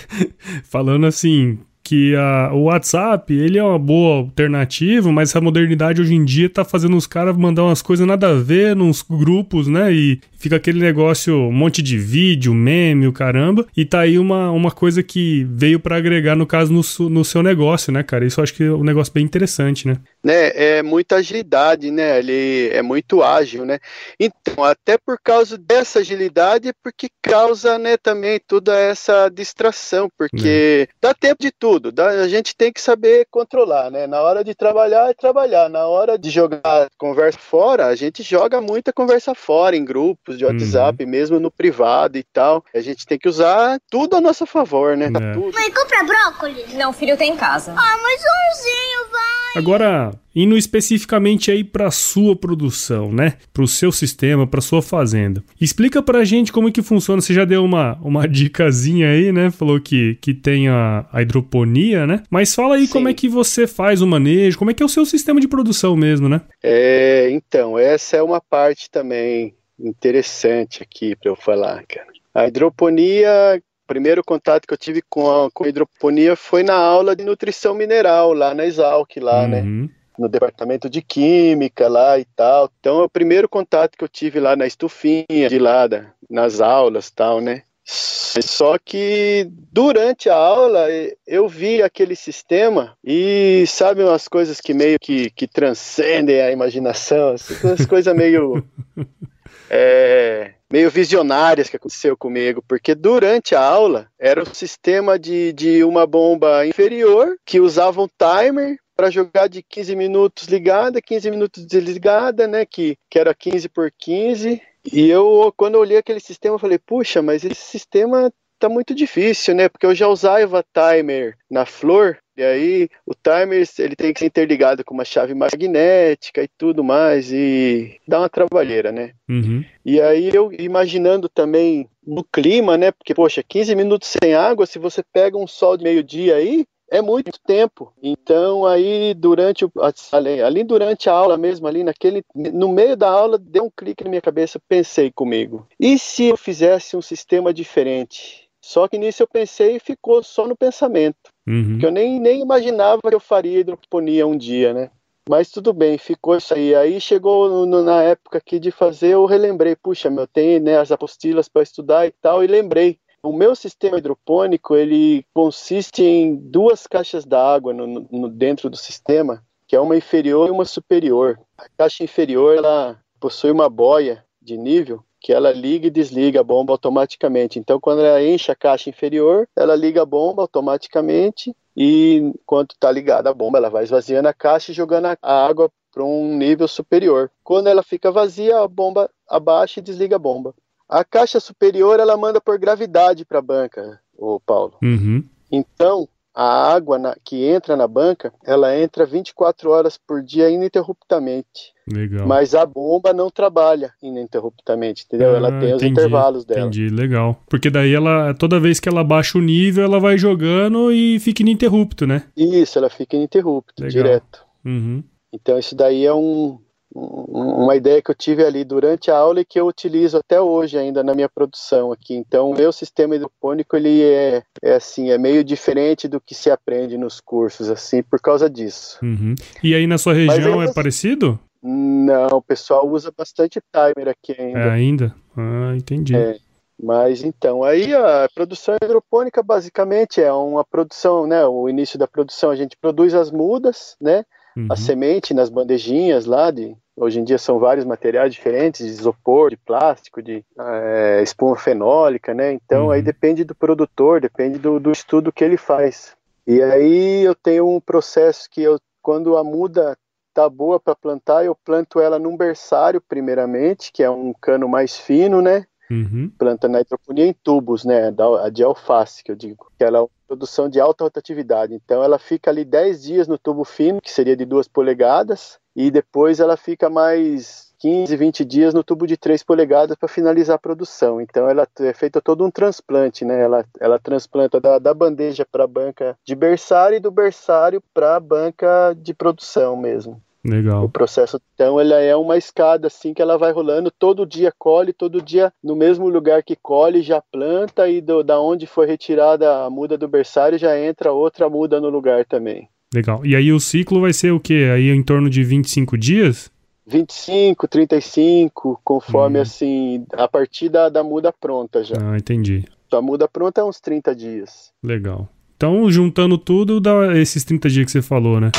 Falando 0.63 1.05
assim, 1.05 1.59
que 1.83 2.15
a, 2.15 2.51
o 2.53 2.63
WhatsApp 2.63 3.33
ele 3.33 3.57
é 3.57 3.63
uma 3.63 3.77
boa 3.77 4.17
alternativa, 4.19 5.11
mas 5.11 5.35
a 5.35 5.41
modernidade 5.41 6.01
hoje 6.01 6.15
em 6.15 6.23
dia 6.23 6.49
tá 6.49 6.63
fazendo 6.63 6.95
os 6.95 7.05
caras 7.05 7.35
mandar 7.35 7.63
umas 7.63 7.81
coisas 7.81 8.07
nada 8.07 8.29
a 8.29 8.33
ver 8.33 8.75
nos 8.75 9.01
grupos, 9.01 9.67
né? 9.67 9.91
E 9.91 10.21
fica 10.37 10.55
aquele 10.55 10.79
negócio, 10.79 11.35
um 11.35 11.51
monte 11.51 11.81
de 11.81 11.97
vídeo, 11.97 12.53
meme, 12.53 13.07
o 13.07 13.11
caramba. 13.11 13.67
E 13.75 13.83
tá 13.83 14.01
aí 14.01 14.17
uma, 14.17 14.49
uma 14.51 14.71
coisa 14.71 15.03
que 15.03 15.45
veio 15.49 15.79
para 15.79 15.97
agregar, 15.97 16.35
no 16.35 16.47
caso, 16.47 16.71
no, 16.71 17.09
no 17.09 17.25
seu 17.25 17.43
negócio, 17.43 17.91
né, 17.91 18.01
cara? 18.01 18.25
Isso 18.25 18.39
eu 18.39 18.43
acho 18.43 18.53
que 18.53 18.63
é 18.63 18.71
um 18.71 18.83
negócio 18.83 19.11
bem 19.11 19.25
interessante, 19.25 19.87
né? 19.87 19.97
Né, 20.23 20.51
é 20.55 20.83
muita 20.83 21.17
agilidade, 21.17 21.91
né? 21.91 22.19
Ele 22.19 22.69
é 22.71 22.81
muito 22.81 23.21
ágil, 23.21 23.65
né? 23.65 23.79
Então, 24.17 24.63
até 24.63 24.97
por 24.97 25.17
causa 25.21 25.57
dessa 25.57 25.99
agilidade, 25.99 26.69
é 26.69 26.73
porque 26.81 27.09
causa, 27.21 27.77
né, 27.77 27.97
também 27.97 28.39
toda 28.45 28.77
essa 28.77 29.29
distração, 29.29 30.09
porque 30.17 30.87
é. 30.89 30.93
dá 31.01 31.13
tempo 31.13 31.41
de 31.41 31.51
tudo 31.51 31.72
tudo. 31.79 32.01
A 32.01 32.27
gente 32.27 32.55
tem 32.55 32.71
que 32.71 32.81
saber 32.81 33.27
controlar, 33.31 33.89
né? 33.89 34.05
Na 34.07 34.21
hora 34.21 34.43
de 34.43 34.53
trabalhar, 34.53 35.09
é 35.09 35.13
trabalhar. 35.13 35.69
Na 35.69 35.87
hora 35.87 36.17
de 36.17 36.29
jogar 36.29 36.87
conversa 36.97 37.39
fora, 37.39 37.87
a 37.87 37.95
gente 37.95 38.21
joga 38.21 38.61
muita 38.61 38.93
conversa 38.93 39.33
fora, 39.33 39.75
em 39.75 39.85
grupos 39.85 40.37
de 40.37 40.45
WhatsApp, 40.45 41.03
uhum. 41.03 41.09
mesmo 41.09 41.39
no 41.39 41.51
privado 41.51 42.17
e 42.17 42.23
tal. 42.23 42.63
A 42.73 42.81
gente 42.81 43.05
tem 43.05 43.17
que 43.17 43.27
usar 43.27 43.79
tudo 43.89 44.15
a 44.15 44.21
nosso 44.21 44.45
favor, 44.45 44.95
né? 44.95 45.09
Tá 45.11 45.19
é. 45.19 45.33
Tudo. 45.33 45.53
Mãe, 45.53 45.71
compra 45.71 46.03
brócolis. 46.03 46.73
Não, 46.73 46.93
filho, 46.93 47.17
tem 47.17 47.31
em 47.31 47.37
casa. 47.37 47.73
Ah, 47.75 47.97
mas 48.01 48.21
umzinho, 48.21 49.11
vai. 49.11 49.42
Agora, 49.55 50.11
indo 50.35 50.57
especificamente 50.57 51.51
aí 51.51 51.63
para 51.63 51.91
sua 51.91 52.35
produção, 52.35 53.11
né? 53.11 53.37
Para 53.53 53.63
o 53.63 53.67
seu 53.67 53.91
sistema, 53.91 54.47
para 54.47 54.61
sua 54.61 54.81
fazenda. 54.81 55.43
Explica 55.61 56.01
para 56.01 56.19
a 56.19 56.25
gente 56.25 56.51
como 56.51 56.69
é 56.69 56.71
que 56.71 56.81
funciona. 56.81 57.21
Você 57.21 57.33
já 57.33 57.45
deu 57.45 57.63
uma, 57.63 57.97
uma 58.01 58.25
dicasinha 58.27 59.09
aí, 59.09 59.31
né? 59.31 59.51
Falou 59.51 59.79
que, 59.79 60.15
que 60.21 60.33
tem 60.33 60.67
a, 60.69 61.05
a 61.11 61.21
hidroponia, 61.21 62.07
né? 62.07 62.23
Mas 62.31 62.55
fala 62.55 62.75
aí 62.75 62.87
Sim. 62.87 62.93
como 62.93 63.09
é 63.09 63.13
que 63.13 63.29
você 63.29 63.67
faz 63.67 64.01
o 64.01 64.07
manejo, 64.07 64.57
como 64.57 64.71
é 64.71 64.73
que 64.73 64.81
é 64.81 64.85
o 64.85 64.89
seu 64.89 65.05
sistema 65.05 65.39
de 65.39 65.47
produção 65.47 65.95
mesmo, 65.95 66.27
né? 66.27 66.41
É, 66.61 67.29
então, 67.29 67.77
essa 67.77 68.17
é 68.17 68.23
uma 68.23 68.41
parte 68.41 68.89
também 68.89 69.53
interessante 69.79 70.81
aqui 70.81 71.15
para 71.15 71.29
eu 71.29 71.35
falar, 71.35 71.83
cara. 71.85 72.07
A 72.33 72.47
hidroponia 72.47 73.61
primeiro 73.87 74.23
contato 74.23 74.67
que 74.67 74.73
eu 74.73 74.77
tive 74.77 75.01
com 75.01 75.29
a, 75.29 75.51
com 75.51 75.63
a 75.63 75.67
hidroponia 75.67 76.35
foi 76.35 76.63
na 76.63 76.75
aula 76.75 77.15
de 77.15 77.23
nutrição 77.23 77.73
mineral, 77.73 78.33
lá 78.33 78.53
na 78.53 78.65
Exalc, 78.65 79.17
lá, 79.17 79.47
né? 79.47 79.61
uhum. 79.61 79.83
né? 79.83 79.89
No 80.17 80.29
departamento 80.29 80.87
de 80.89 81.01
química 81.01 81.87
lá 81.87 82.19
e 82.19 82.25
tal. 82.35 82.69
Então, 82.79 83.01
é 83.01 83.03
o 83.05 83.09
primeiro 83.09 83.49
contato 83.49 83.97
que 83.97 84.03
eu 84.03 84.09
tive 84.09 84.39
lá 84.39 84.55
na 84.55 84.67
estufinha, 84.67 85.49
de 85.49 85.57
lá, 85.57 85.87
da, 85.87 86.05
nas 86.29 86.61
aulas 86.61 87.09
tal, 87.09 87.41
né? 87.41 87.63
Só 87.85 88.77
que 88.77 89.47
durante 89.71 90.29
a 90.29 90.35
aula 90.35 90.87
eu 91.27 91.47
vi 91.49 91.81
aquele 91.81 92.15
sistema 92.15 92.97
e 93.03 93.65
sabe 93.67 94.03
umas 94.03 94.27
coisas 94.27 94.61
que 94.61 94.73
meio 94.73 94.97
que, 94.99 95.29
que 95.31 95.47
transcendem 95.47 96.41
a 96.41 96.51
imaginação, 96.51 97.33
assim, 97.33 97.55
umas 97.61 97.85
coisas 97.85 98.15
meio 98.15 98.65
é, 99.75 100.53
meio 100.71 100.91
visionárias 100.91 101.67
que 101.67 101.77
aconteceu 101.77 102.15
comigo, 102.15 102.63
porque 102.67 102.93
durante 102.93 103.55
a 103.55 103.61
aula 103.61 104.07
era 104.19 104.43
um 104.43 104.53
sistema 104.53 105.17
de, 105.17 105.51
de 105.51 105.83
uma 105.83 106.05
bomba 106.05 106.63
inferior 106.67 107.35
que 107.43 107.59
usava 107.59 108.03
um 108.03 108.07
timer 108.07 108.77
para 108.95 109.09
jogar 109.09 109.49
de 109.49 109.63
15 109.63 109.95
minutos 109.95 110.47
ligada, 110.47 111.01
15 111.01 111.31
minutos 111.31 111.65
desligada, 111.65 112.47
né? 112.47 112.67
Que, 112.67 112.95
que 113.09 113.17
era 113.17 113.33
15 113.33 113.67
por 113.69 113.91
15. 113.97 114.61
E 114.91 115.09
eu, 115.09 115.51
quando 115.57 115.73
eu 115.75 115.81
olhei 115.81 115.97
aquele 115.97 116.19
sistema, 116.19 116.55
eu 116.55 116.59
falei, 116.59 116.77
puxa, 116.77 117.23
mas 117.23 117.43
esse 117.43 117.55
sistema 117.55 118.31
tá 118.63 118.69
muito 118.69 118.95
difícil, 118.95 119.53
né? 119.53 119.67
Porque 119.67 119.85
eu 119.85 119.93
já 119.93 120.07
usava 120.07 120.63
timer 120.73 121.37
na 121.51 121.65
flor, 121.65 122.17
e 122.37 122.41
aí 122.41 122.89
o 123.05 123.13
timer 123.13 123.67
ele 123.77 123.95
tem 123.95 124.13
que 124.13 124.19
ser 124.19 124.25
interligado 124.25 124.85
com 124.85 124.93
uma 124.93 125.03
chave 125.03 125.33
magnética 125.33 126.41
e 126.41 126.47
tudo 126.57 126.81
mais, 126.81 127.29
e 127.31 127.99
dá 128.07 128.19
uma 128.19 128.29
trabalheira, 128.29 128.89
né? 128.91 129.11
Uhum. 129.29 129.65
E 129.85 129.99
aí 129.99 130.33
eu 130.33 130.49
imaginando 130.53 131.27
também 131.27 131.89
no 132.05 132.23
clima, 132.23 132.77
né? 132.77 132.91
Porque, 132.91 133.13
poxa, 133.13 133.43
15 133.43 133.75
minutos 133.75 134.13
sem 134.21 134.33
água, 134.33 134.65
se 134.65 134.79
você 134.79 135.03
pega 135.11 135.37
um 135.37 135.47
sol 135.47 135.75
de 135.75 135.83
meio-dia 135.83 136.37
aí, 136.37 136.65
é 136.89 137.01
muito 137.01 137.31
tempo. 137.45 137.91
Então 138.01 138.65
aí 138.65 139.13
durante 139.13 139.65
o, 139.65 139.71
ali, 140.11 140.41
ali, 140.41 140.63
durante 140.63 141.09
a 141.09 141.13
aula 141.13 141.37
mesmo 141.37 141.67
ali 141.67 141.83
naquele 141.83 142.23
no 142.33 142.69
meio 142.69 142.95
da 142.95 143.09
aula 143.09 143.37
deu 143.37 143.65
um 143.65 143.71
clique 143.75 144.03
na 144.03 144.09
minha 144.11 144.21
cabeça, 144.21 144.61
pensei 144.69 145.11
comigo. 145.11 145.67
E 145.79 145.97
se 145.97 146.25
eu 146.25 146.37
fizesse 146.37 146.95
um 146.95 147.01
sistema 147.01 147.53
diferente? 147.53 148.42
Só 148.63 148.87
que 148.87 148.97
nisso 148.97 149.21
eu 149.21 149.27
pensei 149.27 149.75
e 149.75 149.79
ficou 149.79 150.23
só 150.23 150.47
no 150.47 150.55
pensamento. 150.55 151.29
Uhum. 151.45 151.77
Que 151.79 151.85
eu 151.85 151.91
nem, 151.91 152.17
nem 152.17 152.41
imaginava 152.41 153.01
que 153.01 153.13
eu 153.13 153.19
faria 153.19 153.59
hidroponia 153.59 154.25
um 154.25 154.37
dia, 154.37 154.73
né? 154.73 154.89
Mas 155.29 155.51
tudo 155.51 155.73
bem, 155.73 155.97
ficou 155.97 156.37
isso 156.37 156.53
aí. 156.53 156.73
Aí 156.73 157.01
chegou 157.01 157.65
no, 157.65 157.83
na 157.83 158.01
época 158.01 158.37
aqui 158.37 158.59
de 158.59 158.71
fazer, 158.71 159.09
eu 159.09 159.25
relembrei, 159.25 159.75
puxa, 159.75 160.09
meu, 160.09 160.25
tem 160.25 160.61
né, 160.61 160.77
as 160.77 160.93
apostilas 160.93 161.49
para 161.49 161.61
estudar 161.61 162.07
e 162.07 162.11
tal, 162.11 162.41
e 162.41 162.47
lembrei. 162.47 162.97
O 163.21 163.33
meu 163.33 163.53
sistema 163.53 163.97
hidropônico, 163.97 164.75
ele 164.75 165.25
consiste 165.33 166.01
em 166.01 166.35
duas 166.35 166.87
caixas 166.87 167.25
d'água 167.25 167.73
no, 167.73 168.07
no, 168.09 168.29
dentro 168.29 168.69
do 168.69 168.77
sistema, 168.77 169.43
que 169.67 169.75
é 169.75 169.79
uma 169.79 169.97
inferior 169.97 170.47
e 170.47 170.51
uma 170.51 170.65
superior. 170.65 171.37
A 171.57 171.67
caixa 171.77 172.03
inferior, 172.03 172.57
ela 172.57 172.97
possui 173.19 173.51
uma 173.51 173.69
boia 173.69 174.25
de 174.41 174.57
nível 174.57 175.03
que 175.23 175.31
ela 175.31 175.53
liga 175.53 175.87
e 175.87 175.89
desliga 175.89 176.41
a 176.41 176.43
bomba 176.43 176.73
automaticamente. 176.73 177.57
Então, 177.57 177.79
quando 177.79 178.01
ela 178.01 178.21
enche 178.21 178.51
a 178.51 178.55
caixa 178.55 178.89
inferior, 178.89 179.47
ela 179.55 179.73
liga 179.73 180.01
a 180.01 180.05
bomba 180.05 180.41
automaticamente 180.41 181.55
e 181.75 182.17
enquanto 182.17 182.73
está 182.73 182.91
ligada 182.91 183.29
a 183.29 183.33
bomba, 183.33 183.57
ela 183.57 183.69
vai 183.69 183.85
esvaziando 183.85 184.27
a 184.27 184.33
caixa 184.33 184.71
e 184.71 184.75
jogando 184.75 185.05
a 185.21 185.45
água 185.45 185.71
para 185.93 186.03
um 186.03 186.35
nível 186.35 186.67
superior. 186.67 187.31
Quando 187.41 187.67
ela 187.67 187.81
fica 187.81 188.11
vazia, 188.11 188.59
a 188.59 188.67
bomba 188.67 189.09
abaixa 189.27 189.79
e 189.79 189.83
desliga 189.83 190.17
a 190.17 190.19
bomba. 190.19 190.53
A 190.89 191.05
caixa 191.05 191.39
superior 191.39 192.01
ela 192.01 192.17
manda 192.17 192.41
por 192.41 192.59
gravidade 192.59 193.23
para 193.23 193.39
a 193.39 193.41
banca, 193.41 194.01
o 194.17 194.41
Paulo. 194.41 194.77
Uhum. 194.83 195.23
Então, 195.49 196.07
a 196.35 196.73
água 196.73 196.99
na, 196.99 197.15
que 197.23 197.45
entra 197.45 197.77
na 197.77 197.87
banca, 197.87 198.33
ela 198.43 198.77
entra 198.77 199.05
24 199.05 199.69
horas 199.69 199.97
por 199.97 200.21
dia 200.21 200.49
ininterruptamente. 200.49 201.72
Legal. 201.87 202.25
Mas 202.27 202.55
a 202.55 202.65
bomba 202.65 203.11
não 203.13 203.29
trabalha 203.29 203.91
ininterruptamente, 204.01 205.03
entendeu? 205.05 205.33
Ah, 205.33 205.37
ela 205.37 205.51
tem 205.59 205.73
os 205.73 205.81
entendi, 205.81 205.91
intervalos 205.91 206.45
dela. 206.45 206.61
Entendi, 206.61 206.89
legal. 206.89 207.41
Porque 207.49 207.69
daí 207.69 207.93
ela, 207.93 208.33
toda 208.33 208.59
vez 208.59 208.79
que 208.79 208.89
ela 208.89 209.03
baixa 209.03 209.37
o 209.37 209.41
nível, 209.41 209.83
ela 209.83 209.99
vai 209.99 210.17
jogando 210.17 210.91
e 210.91 211.19
fica 211.19 211.41
ininterrupto, 211.41 212.07
né? 212.07 212.23
Isso, 212.37 212.77
ela 212.77 212.89
fica 212.89 213.15
ininterrupta, 213.15 213.83
Legal. 213.83 214.03
direto. 214.03 214.45
Uhum. 214.65 215.03
Então 215.33 215.57
isso 215.59 215.75
daí 215.75 216.05
é 216.05 216.13
um, 216.13 216.57
um- 216.95 217.63
uma 217.63 217.75
ideia 217.75 218.01
que 218.01 218.11
eu 218.11 218.15
tive 218.15 218.43
ali 218.45 218.63
durante 218.63 219.09
a 219.11 219.17
aula 219.17 219.41
e 219.41 219.45
que 219.45 219.59
eu 219.59 219.65
utilizo 219.67 220.17
até 220.17 220.39
hoje 220.39 220.77
ainda 220.77 221.03
na 221.03 221.13
minha 221.13 221.27
produção 221.27 221.91
aqui. 221.91 222.13
Então 222.15 222.51
o 222.51 222.55
meu 222.55 222.71
sistema 222.71 223.15
hidropônico 223.15 223.75
ele 223.75 224.01
é, 224.03 224.43
é 224.61 224.75
assim, 224.75 225.09
é 225.09 225.17
meio 225.17 225.43
diferente 225.43 226.07
do 226.07 226.21
que 226.21 226.33
se 226.35 226.49
aprende 226.51 226.97
nos 226.97 227.19
cursos 227.19 227.69
assim 227.69 228.01
por 228.03 228.19
causa 228.21 228.49
disso. 228.49 228.99
Uhum. 229.03 229.33
E 229.63 229.73
aí 229.75 229.85
na 229.87 229.97
sua 229.97 230.13
região 230.13 230.61
é 230.61 230.67
você- 230.67 230.73
parecido? 230.73 231.39
Não, 231.63 232.27
o 232.37 232.41
pessoal 232.41 232.85
usa 232.89 233.11
bastante 233.17 233.61
timer 233.71 234.09
aqui 234.09 234.35
ainda. 234.39 234.59
É 234.59 234.69
ainda? 234.69 235.15
Ah, 235.37 235.73
entendi. 235.75 236.15
É. 236.15 236.37
Mas 236.81 237.23
então, 237.23 237.63
aí 237.63 237.93
a 237.93 238.27
produção 238.35 238.75
hidropônica 238.83 239.41
basicamente 239.41 240.21
é 240.21 240.33
uma 240.33 240.65
produção, 240.65 241.25
né? 241.25 241.45
O 241.45 241.69
início 241.69 241.97
da 241.97 242.07
produção 242.07 242.49
a 242.49 242.55
gente 242.55 242.75
produz 242.75 243.13
as 243.13 243.31
mudas, 243.31 243.95
né? 244.01 244.25
Uhum. 244.57 244.67
A 244.69 244.75
semente 244.75 245.33
nas 245.33 245.49
bandejinhas 245.49 246.25
lá 246.25 246.51
de. 246.51 246.75
Hoje 246.95 247.19
em 247.19 247.23
dia 247.23 247.39
são 247.39 247.57
vários 247.57 247.85
materiais 247.85 248.31
diferentes, 248.31 248.85
de 248.85 248.91
isopor, 248.91 249.49
de 249.49 249.57
plástico, 249.57 250.21
de 250.21 250.45
eh, 250.59 251.21
espuma 251.23 251.55
fenólica, 251.55 252.35
né? 252.35 252.53
Então 252.53 252.85
Uhum. 252.85 252.91
aí 252.91 253.01
depende 253.01 253.43
do 253.43 253.55
produtor, 253.55 254.21
depende 254.21 254.59
do, 254.59 254.79
do 254.79 254.91
estudo 254.91 255.31
que 255.31 255.43
ele 255.43 255.57
faz. 255.57 256.15
E 256.45 256.61
aí 256.61 257.23
eu 257.23 257.33
tenho 257.33 257.67
um 257.67 257.79
processo 257.79 258.47
que 258.51 258.61
eu, 258.61 258.77
quando 259.01 259.37
a 259.37 259.43
muda 259.43 259.97
tá 260.33 260.49
boa 260.49 260.79
para 260.79 260.95
plantar, 260.95 261.45
eu 261.45 261.55
planto 261.55 261.99
ela 261.99 262.17
num 262.17 262.35
berçário 262.35 262.99
primeiramente, 262.99 263.91
que 263.91 264.01
é 264.03 264.09
um 264.09 264.33
cano 264.33 264.67
mais 264.67 264.97
fino, 264.97 265.41
né? 265.41 265.65
Uhum. 265.91 266.31
planta 266.37 266.67
na 266.67 266.81
hidroponia 266.81 267.27
em 267.27 267.33
tubos, 267.33 267.83
né, 267.83 268.09
da, 268.09 268.45
a 268.45 268.49
de 268.49 268.63
alface, 268.63 269.23
que 269.23 269.29
eu 269.29 269.35
digo, 269.35 269.69
que 269.77 269.83
ela 269.83 269.99
é 269.99 270.01
uma 270.01 270.09
produção 270.27 270.67
de 270.67 270.79
alta 270.79 271.03
rotatividade. 271.03 271.73
Então 271.73 272.01
ela 272.01 272.17
fica 272.17 272.49
ali 272.49 272.65
10 272.65 273.03
dias 273.03 273.27
no 273.27 273.37
tubo 273.37 273.63
fino, 273.63 274.01
que 274.01 274.11
seria 274.11 274.35
de 274.35 274.45
2 274.45 274.67
polegadas, 274.67 275.59
e 275.75 275.91
depois 275.91 276.39
ela 276.39 276.57
fica 276.57 276.89
mais 276.89 277.72
15, 277.83 278.15
20 278.15 278.45
dias 278.45 278.73
no 278.73 278.81
tubo 278.81 279.05
de 279.05 279.17
3 279.17 279.43
polegadas 279.43 279.97
para 279.97 280.07
finalizar 280.07 280.55
a 280.55 280.59
produção. 280.59 281.19
Então 281.19 281.49
ela 281.49 281.67
é 281.81 281.93
feito 281.93 282.21
todo 282.21 282.45
um 282.45 282.49
transplante, 282.49 283.25
né? 283.25 283.41
Ela, 283.41 283.65
ela 283.77 283.99
transplanta 283.99 284.61
da, 284.61 284.79
da 284.79 284.93
bandeja 284.93 285.45
para 285.45 285.65
a 285.65 285.67
banca 285.67 286.15
de 286.25 286.33
berçário 286.33 286.95
e 286.95 287.01
do 287.01 287.11
berçário 287.11 287.83
para 287.93 288.15
a 288.15 288.19
banca 288.21 288.95
de 288.97 289.13
produção 289.13 289.75
mesmo. 289.75 290.21
O 290.45 290.49
Legal. 290.49 290.89
processo, 290.89 291.39
então, 291.53 291.79
ela 291.79 291.99
é 291.99 292.15
uma 292.15 292.37
escada 292.37 292.87
assim 292.87 293.13
que 293.13 293.21
ela 293.21 293.37
vai 293.37 293.51
rolando, 293.51 293.91
todo 293.91 294.25
dia 294.25 294.51
colhe, 294.57 294.91
todo 294.91 295.21
dia 295.21 295.51
no 295.63 295.75
mesmo 295.75 296.07
lugar 296.09 296.43
que 296.43 296.55
colhe 296.55 297.01
já 297.01 297.21
planta 297.21 297.89
e 297.89 298.01
do, 298.01 298.23
da 298.23 298.39
onde 298.39 298.65
foi 298.65 298.85
retirada 298.85 299.65
a 299.65 299.69
muda 299.69 299.97
do 299.97 300.07
berçário 300.07 300.57
já 300.57 300.77
entra 300.77 301.11
outra 301.11 301.49
muda 301.49 301.81
no 301.81 301.89
lugar 301.89 302.25
também. 302.25 302.69
Legal. 302.93 303.25
E 303.25 303.35
aí 303.35 303.51
o 303.51 303.59
ciclo 303.59 303.99
vai 303.99 304.13
ser 304.13 304.31
o 304.31 304.39
quê? 304.39 304.69
Aí 304.73 304.89
em 304.89 305.03
torno 305.03 305.29
de 305.29 305.43
25 305.43 305.97
dias? 305.97 306.52
25, 306.85 307.67
35, 307.67 308.79
conforme 308.83 309.37
Uhum. 309.37 309.41
assim, 309.41 310.05
a 310.13 310.27
partir 310.27 310.69
da, 310.69 310.89
da 310.89 311.03
muda 311.03 311.31
pronta 311.33 311.83
já. 311.83 311.95
Ah, 311.99 312.17
entendi. 312.17 312.65
A 312.91 313.01
muda 313.01 313.27
pronta 313.27 313.61
é 313.61 313.63
uns 313.63 313.79
30 313.79 314.15
dias. 314.15 314.71
Legal. 314.83 315.27
Então, 315.55 315.89
juntando 315.89 316.37
tudo, 316.37 316.79
dá 316.79 317.17
esses 317.17 317.43
30 317.43 317.69
dias 317.69 317.85
que 317.85 317.91
você 317.91 318.01
falou, 318.01 318.39
né? 318.39 318.51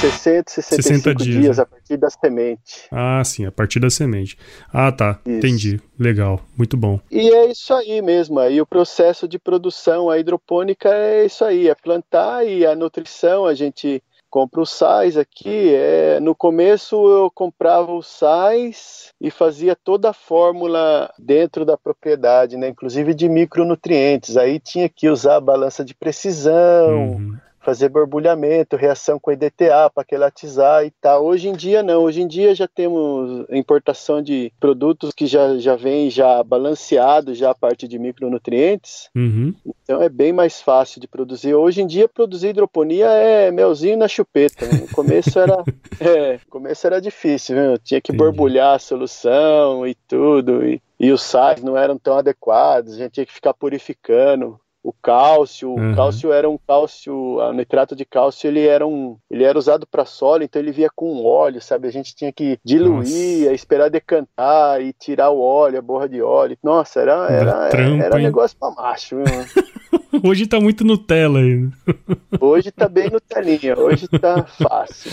60, 0.00 0.50
65 0.50 0.82
60 0.82 1.14
dias, 1.24 1.40
dias, 1.42 1.56
né? 1.58 1.62
a 1.62 1.66
partir 1.66 1.96
da 1.96 2.08
semente. 2.08 2.88
Ah, 2.90 3.22
sim, 3.24 3.44
a 3.44 3.50
partir 3.52 3.80
da 3.80 3.90
semente. 3.90 4.38
Ah, 4.72 4.90
tá. 4.92 5.18
Isso. 5.26 5.36
Entendi. 5.36 5.80
Legal. 5.98 6.40
Muito 6.56 6.76
bom. 6.76 6.98
E 7.10 7.28
é 7.30 7.50
isso 7.50 7.74
aí 7.74 8.00
mesmo. 8.00 8.38
Aí 8.38 8.60
o 8.60 8.66
processo 8.66 9.26
de 9.28 9.38
produção, 9.38 10.08
a 10.08 10.18
hidropônica 10.18 10.88
é 10.88 11.26
isso 11.26 11.44
aí, 11.44 11.68
é 11.68 11.74
plantar 11.74 12.46
e 12.46 12.64
a 12.64 12.74
nutrição, 12.74 13.44
a 13.44 13.52
gente 13.54 14.02
compra 14.30 14.60
os 14.60 14.70
sais 14.70 15.16
aqui. 15.16 15.74
É, 15.74 16.20
no 16.20 16.34
começo 16.34 16.94
eu 16.94 17.30
comprava 17.30 17.92
os 17.92 18.06
sais 18.06 19.12
e 19.20 19.30
fazia 19.30 19.76
toda 19.76 20.10
a 20.10 20.14
fórmula 20.14 21.12
dentro 21.18 21.64
da 21.64 21.76
propriedade, 21.76 22.56
né? 22.56 22.68
Inclusive 22.68 23.12
de 23.12 23.28
micronutrientes. 23.28 24.36
Aí 24.36 24.60
tinha 24.60 24.88
que 24.88 25.08
usar 25.08 25.36
a 25.36 25.40
balança 25.40 25.84
de 25.84 25.94
precisão 25.94 26.70
Uhum. 26.90 27.36
Fazer 27.60 27.88
borbulhamento, 27.88 28.76
reação 28.76 29.18
com 29.20 29.30
EDTA 29.30 29.90
para 29.94 30.04
quelatizar 30.04 30.84
e 30.84 30.90
tal. 31.00 31.24
Hoje 31.24 31.48
em 31.48 31.52
dia 31.52 31.82
não, 31.82 32.02
hoje 32.02 32.22
em 32.22 32.26
dia 32.26 32.54
já 32.54 32.66
temos 32.66 33.46
importação 33.50 34.22
de 34.22 34.52
produtos 34.58 35.12
que 35.14 35.26
já, 35.26 35.58
já 35.58 35.76
vem 35.76 36.10
já 36.10 36.42
balanceado 36.42 37.34
já 37.34 37.50
a 37.50 37.54
parte 37.54 37.86
de 37.86 37.98
micronutrientes, 37.98 39.08
Uhum. 39.14 39.54
então 39.84 40.00
é 40.02 40.08
bem 40.08 40.32
mais 40.32 40.60
fácil 40.60 41.00
de 41.00 41.06
produzir. 41.08 41.54
Hoje 41.54 41.82
em 41.82 41.86
dia 41.86 42.08
produzir 42.08 42.48
hidroponia 42.48 43.06
é 43.06 43.50
melzinho 43.50 43.96
na 43.96 44.08
chupeta. 44.08 44.66
No 44.66 44.88
começo 44.88 45.38
era, 45.38 45.62
é, 46.00 46.38
começo 46.48 46.86
era 46.86 47.00
difícil, 47.00 47.56
viu? 47.56 47.78
tinha 47.78 48.00
que 48.00 48.12
Entendi. 48.12 48.24
borbulhar 48.24 48.74
a 48.74 48.78
solução 48.78 49.86
e 49.86 49.94
tudo 50.08 50.64
e, 50.66 50.80
e 50.98 51.12
os 51.12 51.22
sais 51.22 51.62
não 51.62 51.76
eram 51.76 51.98
tão 51.98 52.16
adequados, 52.16 52.94
a 52.94 52.98
gente 52.98 53.12
tinha 53.12 53.26
que 53.26 53.32
ficar 53.32 53.52
purificando 53.54 54.58
o 54.82 54.92
cálcio, 54.92 55.70
Uhum. 55.70 55.92
o 55.92 55.96
cálcio 55.96 56.32
era 56.32 56.48
um 56.48 56.58
cálcio, 56.66 57.14
o 57.14 57.52
nitrato 57.52 57.94
de 57.94 58.04
cálcio 58.04 58.48
ele 58.48 58.66
era 58.66 58.86
um, 58.86 59.16
ele 59.30 59.44
era 59.44 59.58
usado 59.58 59.86
para 59.86 60.04
solo, 60.04 60.42
então 60.42 60.60
ele 60.60 60.72
via 60.72 60.88
com 60.94 61.22
óleo, 61.24 61.60
sabe? 61.60 61.86
A 61.88 61.92
gente 61.92 62.14
tinha 62.14 62.32
que 62.32 62.58
diluir, 62.64 63.40
Nossa. 63.42 63.52
esperar 63.54 63.90
decantar 63.90 64.80
e 64.80 64.92
tirar 64.92 65.30
o 65.30 65.40
óleo, 65.40 65.78
a 65.78 65.82
borra 65.82 66.08
de 66.08 66.22
óleo. 66.22 66.56
Nossa, 66.62 67.00
era 67.00 67.26
era, 67.30 67.68
trampo, 67.68 68.02
era 68.02 68.16
hein? 68.18 68.24
negócio 68.24 68.56
para 68.58 68.70
macho? 68.74 69.16
Hoje 70.24 70.46
tá 70.46 70.58
muito 70.60 70.84
Nutella 70.84 71.38
aí. 71.38 71.68
Hoje 72.40 72.70
tá 72.72 72.88
bem 72.88 73.08
Nutelinha, 73.10 73.78
hoje 73.78 74.08
tá 74.08 74.44
fácil. 74.44 75.10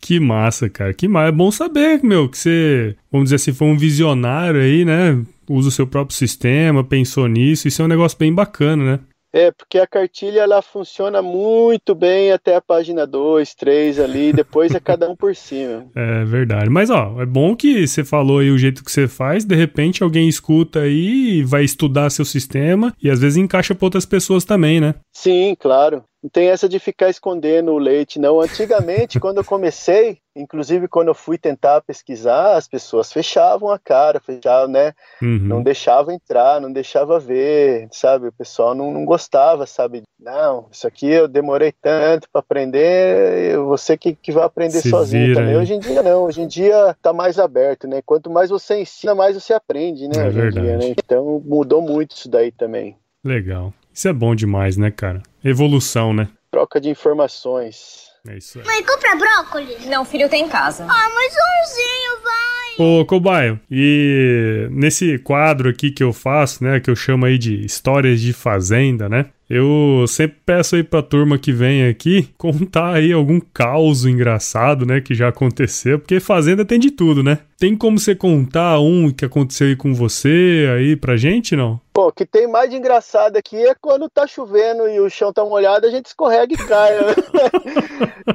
Que 0.00 0.20
massa, 0.20 0.68
cara. 0.68 0.92
Que 0.92 1.08
massa. 1.08 1.28
É 1.28 1.32
bom 1.32 1.50
saber, 1.50 2.02
meu, 2.02 2.28
que 2.28 2.36
você, 2.36 2.94
vamos 3.10 3.26
dizer 3.26 3.36
assim, 3.36 3.52
foi 3.54 3.66
um 3.68 3.76
visionário 3.76 4.60
aí, 4.60 4.84
né? 4.84 5.22
Usa 5.48 5.68
o 5.68 5.72
seu 5.72 5.86
próprio 5.86 6.16
sistema, 6.16 6.84
pensou 6.84 7.26
nisso. 7.28 7.68
Isso 7.68 7.82
é 7.82 7.84
um 7.84 7.88
negócio 7.88 8.18
bem 8.18 8.32
bacana, 8.34 8.84
né? 8.84 9.00
É, 9.36 9.50
porque 9.50 9.80
a 9.80 9.86
cartilha 9.86 10.42
ela 10.42 10.62
funciona 10.62 11.20
muito 11.20 11.92
bem 11.92 12.30
até 12.30 12.54
a 12.54 12.60
página 12.60 13.04
2, 13.04 13.52
3 13.56 13.98
ali, 13.98 14.32
depois 14.32 14.72
é 14.72 14.78
cada 14.78 15.10
um 15.10 15.16
por 15.16 15.34
cima. 15.34 15.84
É 15.96 16.24
verdade. 16.24 16.70
Mas 16.70 16.90
ó, 16.90 17.20
é 17.20 17.26
bom 17.26 17.56
que 17.56 17.86
você 17.86 18.04
falou 18.04 18.38
aí 18.38 18.50
o 18.50 18.58
jeito 18.58 18.84
que 18.84 18.92
você 18.92 19.08
faz, 19.08 19.44
de 19.44 19.56
repente 19.56 20.02
alguém 20.02 20.28
escuta 20.28 20.80
aí, 20.80 21.42
vai 21.42 21.64
estudar 21.64 22.10
seu 22.10 22.24
sistema 22.24 22.94
e 23.02 23.10
às 23.10 23.18
vezes 23.18 23.36
encaixa 23.36 23.74
para 23.74 23.86
outras 23.86 24.06
pessoas 24.06 24.44
também, 24.44 24.80
né? 24.80 24.94
Sim, 25.12 25.56
claro. 25.58 26.04
Não 26.24 26.30
tem 26.30 26.48
essa 26.48 26.66
de 26.66 26.78
ficar 26.78 27.10
escondendo 27.10 27.70
o 27.70 27.78
leite, 27.78 28.18
não. 28.18 28.40
Antigamente, 28.40 29.20
quando 29.20 29.36
eu 29.36 29.44
comecei, 29.44 30.16
inclusive 30.34 30.88
quando 30.88 31.08
eu 31.08 31.14
fui 31.14 31.36
tentar 31.36 31.82
pesquisar, 31.82 32.56
as 32.56 32.66
pessoas 32.66 33.12
fechavam 33.12 33.70
a 33.70 33.78
cara, 33.78 34.18
fechavam, 34.18 34.68
né? 34.68 34.94
Uhum. 35.20 35.40
Não 35.42 35.62
deixavam 35.62 36.14
entrar, 36.14 36.62
não 36.62 36.72
deixava 36.72 37.20
ver, 37.20 37.88
sabe? 37.90 38.28
O 38.28 38.32
pessoal 38.32 38.74
não, 38.74 38.90
não 38.90 39.04
gostava, 39.04 39.66
sabe? 39.66 40.02
Não, 40.18 40.66
isso 40.72 40.86
aqui 40.86 41.10
eu 41.10 41.28
demorei 41.28 41.72
tanto 41.72 42.26
para 42.32 42.40
aprender, 42.40 43.58
você 43.58 43.94
que, 43.94 44.14
que 44.14 44.32
vai 44.32 44.44
aprender 44.44 44.80
Se 44.80 44.88
sozinho 44.88 45.26
vira 45.26 45.40
também. 45.40 45.58
Hoje 45.58 45.74
em 45.74 45.78
dia 45.78 46.02
não, 46.02 46.24
hoje 46.24 46.40
em 46.40 46.46
dia 46.46 46.96
tá 47.02 47.12
mais 47.12 47.38
aberto, 47.38 47.86
né? 47.86 48.00
Quanto 48.00 48.30
mais 48.30 48.48
você 48.48 48.80
ensina, 48.80 49.14
mais 49.14 49.34
você 49.34 49.52
aprende, 49.52 50.08
né? 50.08 50.24
É 50.24 50.28
hoje 50.28 50.38
em 50.38 50.50
dia, 50.50 50.62
verdade. 50.62 50.86
né? 50.86 50.94
Então 51.04 51.42
mudou 51.44 51.82
muito 51.82 52.12
isso 52.12 52.30
daí 52.30 52.50
também. 52.50 52.96
Legal. 53.22 53.74
Isso 53.92 54.08
é 54.08 54.12
bom 54.14 54.34
demais, 54.34 54.78
né, 54.78 54.90
cara? 54.90 55.22
Evolução, 55.44 56.14
né? 56.14 56.28
Troca 56.50 56.80
de 56.80 56.88
informações. 56.88 58.04
É 58.26 58.38
isso 58.38 58.58
aí. 58.58 58.64
Mãe, 58.64 58.82
compra 58.82 59.14
brócolis. 59.16 59.84
Não, 59.86 60.04
filho, 60.04 60.28
tem 60.28 60.44
em 60.44 60.48
casa. 60.48 60.84
Ah, 60.88 61.10
mas 61.14 61.34
umzinho, 61.34 62.22
vai. 62.24 63.00
Ô, 63.00 63.04
Cobaio, 63.04 63.60
e 63.70 64.66
nesse 64.70 65.18
quadro 65.18 65.68
aqui 65.68 65.90
que 65.90 66.02
eu 66.02 66.12
faço, 66.12 66.64
né, 66.64 66.80
que 66.80 66.90
eu 66.90 66.96
chamo 66.96 67.26
aí 67.26 67.36
de 67.36 67.64
histórias 67.64 68.20
de 68.20 68.32
fazenda, 68.32 69.08
né? 69.08 69.26
Eu 69.48 70.06
sempre 70.08 70.38
peço 70.44 70.74
aí 70.74 70.82
pra 70.82 71.02
turma 71.02 71.38
que 71.38 71.52
vem 71.52 71.86
aqui 71.86 72.30
contar 72.38 72.94
aí 72.94 73.12
algum 73.12 73.38
caos 73.38 74.04
engraçado, 74.04 74.86
né, 74.86 75.00
que 75.00 75.14
já 75.14 75.28
aconteceu, 75.28 75.98
porque 75.98 76.18
fazenda 76.18 76.64
tem 76.64 76.78
de 76.78 76.90
tudo, 76.90 77.22
né? 77.22 77.40
Tem 77.58 77.76
como 77.76 77.98
você 77.98 78.14
contar 78.14 78.80
um 78.80 79.10
que 79.12 79.24
aconteceu 79.24 79.68
aí 79.68 79.76
com 79.76 79.94
você 79.94 80.66
aí 80.76 80.96
pra 80.96 81.16
gente, 81.16 81.54
não? 81.54 81.80
Pô, 81.92 82.08
o 82.08 82.12
que 82.12 82.26
tem 82.26 82.48
mais 82.48 82.70
de 82.70 82.76
engraçado 82.76 83.36
aqui 83.36 83.56
é 83.56 83.74
quando 83.74 84.08
tá 84.08 84.26
chovendo 84.26 84.88
e 84.88 84.98
o 84.98 85.08
chão 85.08 85.32
tá 85.32 85.44
molhado, 85.44 85.86
a 85.86 85.90
gente 85.90 86.06
escorrega 86.06 86.52
e 86.52 86.56
cai. 86.56 86.92
né? 87.00 87.14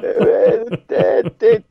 é, 0.02 0.94
é, 0.94 1.22
tem, 1.30 1.50
é, 1.50 1.62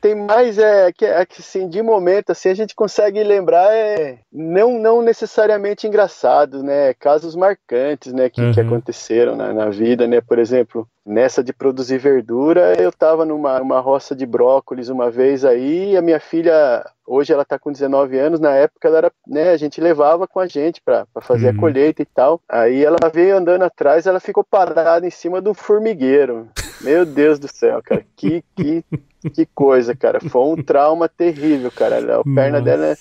tem 0.00 0.14
mais, 0.14 0.58
é, 0.58 0.92
que, 0.92 1.04
é 1.04 1.24
que 1.24 1.40
assim, 1.40 1.68
de 1.68 1.82
momento, 1.82 2.30
assim, 2.30 2.48
a 2.48 2.54
gente 2.54 2.74
consegue 2.74 3.22
lembrar, 3.22 3.72
é, 3.72 4.18
não, 4.32 4.78
não 4.78 5.02
necessariamente 5.02 5.86
engraçado, 5.86 6.62
né? 6.62 6.94
Casos 6.94 7.34
marcantes, 7.36 8.12
né, 8.12 8.28
que, 8.28 8.50
que 8.52 8.60
Uhum. 8.60 8.66
aconteceram 8.66 9.36
na, 9.36 9.52
na 9.52 9.70
vida, 9.70 10.06
né? 10.06 10.20
Por 10.20 10.38
exemplo, 10.38 10.86
nessa 11.06 11.42
de 11.42 11.52
produzir 11.52 11.98
verdura, 11.98 12.74
eu 12.80 12.90
tava 12.92 13.24
numa, 13.24 13.58
numa 13.60 13.80
roça 13.80 14.14
de 14.14 14.26
brócolis 14.26 14.88
uma 14.88 15.10
vez 15.10 15.44
aí, 15.44 15.92
e 15.92 15.96
a 15.96 16.02
minha 16.02 16.20
filha, 16.20 16.84
hoje 17.06 17.32
ela 17.32 17.44
tá 17.44 17.58
com 17.58 17.70
19 17.72 18.18
anos, 18.18 18.40
na 18.40 18.54
época 18.54 18.88
ela 18.88 18.98
era, 18.98 19.12
né, 19.26 19.50
a 19.50 19.56
gente 19.56 19.80
levava 19.80 20.26
com 20.26 20.40
a 20.40 20.46
gente 20.46 20.80
pra 20.82 21.06
fazer 21.20 21.46
Uhum. 21.46 21.56
a 21.56 21.60
colheita 21.60 22.02
e 22.02 22.06
tal. 22.06 22.40
Aí 22.48 22.84
ela 22.84 22.96
veio 23.12 23.36
andando 23.36 23.62
atrás, 23.62 24.06
ela 24.06 24.20
ficou 24.20 24.44
parada 24.44 25.06
em 25.06 25.10
cima 25.10 25.40
um 25.46 25.54
formigueiro. 25.54 26.48
Meu 26.80 27.04
Deus 27.04 27.38
do 27.40 27.48
céu, 27.48 27.80
cara, 27.82 28.04
que, 28.16 28.44
que, 28.54 28.84
que 29.32 29.46
coisa, 29.46 29.94
cara. 29.94 30.20
Foi 30.20 30.42
um 30.42 30.62
trauma 30.62 31.08
terrível, 31.08 31.70
cara. 31.70 31.98
A 32.20 32.24
perna 32.24 32.58
Nossa. 32.58 32.62
dela 32.62 32.86
é 32.86 32.96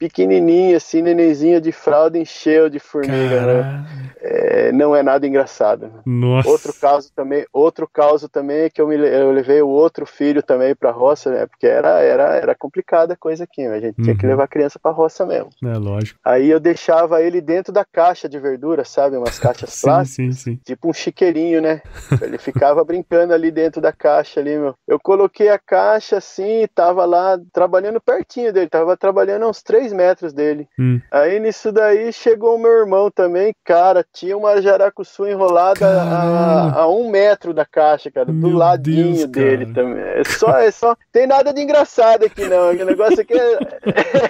pequenininha, 0.00 0.78
assim, 0.78 1.02
nenenzinha 1.02 1.60
de 1.60 1.70
fralda, 1.70 2.18
encheu 2.18 2.70
de 2.70 2.78
formiga, 2.80 3.46
né? 3.46 3.84
É, 4.22 4.72
não 4.72 4.96
é 4.96 5.02
nada 5.02 5.26
engraçado. 5.26 5.90
Nossa. 6.06 6.48
Outro 6.48 6.74
caso 6.80 7.12
também, 7.14 7.46
outro 7.52 7.88
caso 7.92 8.28
também 8.28 8.62
é 8.62 8.70
que 8.70 8.80
eu, 8.80 8.88
me, 8.88 8.96
eu 8.96 9.30
levei 9.30 9.60
o 9.62 9.68
outro 9.68 10.06
filho 10.06 10.42
também 10.42 10.74
pra 10.74 10.90
roça, 10.90 11.30
né? 11.30 11.46
Porque 11.46 11.66
era, 11.66 12.00
era, 12.00 12.34
era 12.36 12.54
complicada 12.54 13.12
a 13.14 13.16
coisa 13.16 13.44
aqui, 13.44 13.66
né? 13.68 13.76
a 13.76 13.80
gente 13.80 13.96
tinha 14.02 14.16
que 14.16 14.24
Uhum. 14.24 14.30
levar 14.30 14.44
a 14.44 14.48
criança 14.48 14.78
pra 14.78 14.90
roça 14.90 15.24
mesmo. 15.26 15.50
É 15.62 15.76
lógico. 15.76 16.18
Aí 16.24 16.50
eu 16.50 16.58
deixava 16.60 17.22
ele 17.22 17.40
dentro 17.40 17.72
da 17.72 17.84
caixa 17.84 18.28
de 18.28 18.38
verdura, 18.38 18.84
sabe? 18.84 19.16
Umas 19.16 19.38
caixas 19.38 19.70
Sim, 19.76 19.82
plásticas, 19.86 20.36
sim, 20.36 20.52
sim. 20.52 20.60
tipo 20.64 20.88
um 20.88 20.92
chiqueirinho, 20.92 21.60
né? 21.60 21.82
Ele 22.22 22.38
ficava 22.38 22.84
brincando 22.84 23.32
ali 23.32 23.50
dentro 23.50 23.80
da 23.80 23.92
caixa 23.92 24.40
ali, 24.40 24.58
meu. 24.58 24.74
Eu 24.86 24.98
coloquei 25.00 25.48
a 25.48 25.58
caixa 25.58 26.16
assim, 26.18 26.66
tava 26.74 27.04
lá 27.04 27.38
trabalhando 27.52 28.00
pertinho 28.00 28.52
dele, 28.52 28.68
tava 28.68 28.96
trabalhando 28.96 29.48
uns 29.48 29.62
3 29.90 29.92
metros 29.92 30.32
dele. 30.32 30.68
Hum. 30.78 31.00
Aí 31.10 31.38
nisso 31.40 31.72
daí 31.72 32.12
chegou 32.12 32.56
o 32.56 32.58
meu 32.58 32.70
irmão 32.70 33.10
também, 33.10 33.52
cara, 33.64 34.04
tinha 34.12 34.36
uma 34.36 34.60
jaracuçu 34.62 35.26
enrolada 35.26 35.86
a, 35.86 36.80
a 36.80 36.88
um 36.88 37.10
metro 37.10 37.52
da 37.52 37.64
caixa, 37.64 38.10
cara, 38.10 38.26
do 38.26 38.32
Meu 38.32 38.56
ladinho 38.56 39.14
Deus, 39.14 39.26
dele 39.26 39.66
cara. 39.66 39.74
também. 39.74 40.02
É 40.02 40.24
só, 40.24 40.58
é 40.58 40.70
só, 40.70 40.96
tem 41.12 41.26
nada 41.26 41.52
de 41.52 41.60
engraçado 41.60 42.24
aqui 42.24 42.46
não, 42.46 42.70
o 42.70 42.84
negócio 42.84 43.20
aqui 43.20 43.34
é, 43.34 43.58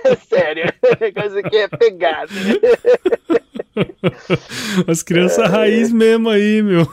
é 0.04 0.16
sério, 0.28 0.72
o 0.82 1.04
negócio 1.04 1.38
aqui 1.38 1.56
é 1.56 1.68
pegado. 1.68 2.30
As 4.86 5.02
crianças 5.02 5.48
raiz 5.48 5.92
mesmo 5.92 6.28
aí, 6.28 6.62
meu. 6.62 6.86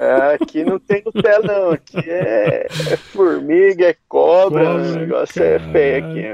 É, 0.00 0.34
aqui 0.34 0.64
não 0.64 0.78
tem 0.78 1.02
Nutella 1.04 1.46
não, 1.46 1.70
aqui 1.70 1.98
é, 1.98 2.66
é 2.90 2.96
formiga, 2.96 3.86
é 3.86 3.96
cobra, 4.08 4.64
Cobra, 4.64 4.82
o 4.82 4.96
negócio 4.96 5.42
é 5.42 5.58
feio 5.58 6.04
aqui, 6.04 6.24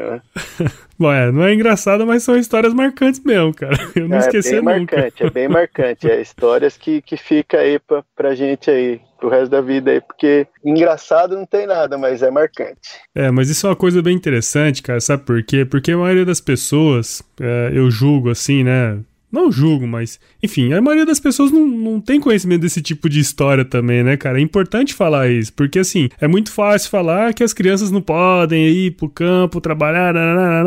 ó. 0.64 0.89
Bom, 1.00 1.10
é, 1.10 1.32
não 1.32 1.44
é 1.44 1.54
engraçado, 1.54 2.06
mas 2.06 2.22
são 2.22 2.36
histórias 2.36 2.74
marcantes 2.74 3.24
mesmo, 3.24 3.54
cara. 3.54 3.74
Eu 3.96 4.06
não 4.06 4.18
é 4.18 4.20
esqueci 4.20 4.60
bem 4.60 4.80
nunca. 4.80 4.96
marcante, 4.96 5.22
é 5.22 5.30
bem 5.30 5.48
marcante. 5.48 6.10
É 6.10 6.20
histórias 6.20 6.76
que, 6.76 7.00
que 7.00 7.16
fica 7.16 7.56
aí 7.56 7.78
pra, 7.78 8.04
pra 8.14 8.34
gente 8.34 8.70
aí, 8.70 9.00
pro 9.18 9.30
resto 9.30 9.50
da 9.50 9.62
vida 9.62 9.92
aí, 9.92 10.00
porque 10.02 10.46
engraçado 10.62 11.34
não 11.34 11.46
tem 11.46 11.66
nada, 11.66 11.96
mas 11.96 12.22
é 12.22 12.30
marcante. 12.30 13.00
É, 13.14 13.30
mas 13.30 13.48
isso 13.48 13.66
é 13.66 13.70
uma 13.70 13.76
coisa 13.76 14.02
bem 14.02 14.14
interessante, 14.14 14.82
cara. 14.82 15.00
Sabe 15.00 15.24
por 15.24 15.42
quê? 15.42 15.64
Porque 15.64 15.90
a 15.90 15.96
maioria 15.96 16.26
das 16.26 16.38
pessoas, 16.38 17.22
é, 17.40 17.70
eu 17.72 17.90
julgo 17.90 18.28
assim, 18.28 18.62
né? 18.62 18.98
Não 19.30 19.50
julgo, 19.50 19.86
mas. 19.86 20.18
Enfim, 20.42 20.72
a 20.72 20.80
maioria 20.80 21.06
das 21.06 21.20
pessoas 21.20 21.52
não, 21.52 21.66
não 21.66 22.00
tem 22.00 22.20
conhecimento 22.20 22.62
desse 22.62 22.82
tipo 22.82 23.08
de 23.08 23.20
história 23.20 23.64
também, 23.64 24.02
né, 24.02 24.16
cara? 24.16 24.38
É 24.38 24.42
importante 24.42 24.94
falar 24.94 25.28
isso, 25.30 25.52
porque 25.52 25.78
assim, 25.78 26.08
é 26.20 26.26
muito 26.26 26.50
fácil 26.52 26.90
falar 26.90 27.32
que 27.32 27.44
as 27.44 27.52
crianças 27.52 27.90
não 27.90 28.02
podem 28.02 28.66
ir 28.68 28.92
pro 28.92 29.08
campo 29.08 29.60
trabalhar, 29.60 30.14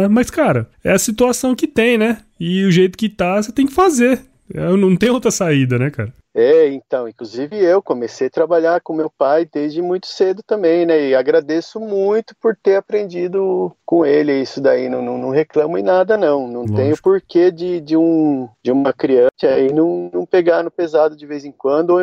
mas, 0.10 0.30
cara, 0.30 0.70
é 0.84 0.92
a 0.92 1.00
situação 1.00 1.56
que 1.56 1.68
tem, 1.68 1.98
né? 1.98 2.20
E 2.40 2.64
o 2.64 2.72
jeito 2.72 2.98
que 2.98 3.10
tá, 3.10 3.42
você 3.42 3.52
tem 3.52 3.66
que 3.66 3.74
fazer. 3.74 4.22
Não 4.54 4.96
tem 4.96 5.10
outra 5.10 5.32
saída, 5.32 5.80
né, 5.80 5.90
cara? 5.90 6.14
É, 6.36 6.68
então, 6.68 7.08
inclusive 7.08 7.56
eu 7.58 7.82
comecei 7.82 8.26
a 8.28 8.32
trabalhar 8.32 8.82
com 8.82 8.94
meu 8.94 9.10
pai 9.10 9.48
desde 9.52 9.82
muito 9.84 10.08
cedo 10.08 10.42
também, 10.42 10.86
né? 10.86 11.10
E 11.10 11.16
agradeço 11.16 11.80
muito 11.80 12.36
por 12.42 12.56
ter 12.56 12.76
aprendido 12.76 13.72
com 13.86 14.04
ele 14.04 14.42
isso 14.42 14.60
daí. 14.60 14.90
Não, 14.90 15.02
não, 15.02 15.18
não 15.18 15.30
reclamo 15.30 15.78
em 15.78 15.84
nada, 15.84 16.18
não. 16.18 16.48
Não 16.48 16.62
Lógico. 16.62 16.78
tenho 16.78 17.02
porquê 17.02 17.52
de, 17.52 17.80
de, 17.80 17.96
um, 17.96 18.50
de 18.64 18.72
uma 18.72 18.92
criança 18.92 19.30
aí 19.44 19.72
não, 19.72 20.10
não 20.12 20.26
pegar 20.26 20.64
no 20.64 20.72
pesado 20.72 21.16
de 21.16 21.26
vez 21.26 21.46
em 21.46 21.52
quando, 21.52 21.92
ou, 21.92 22.02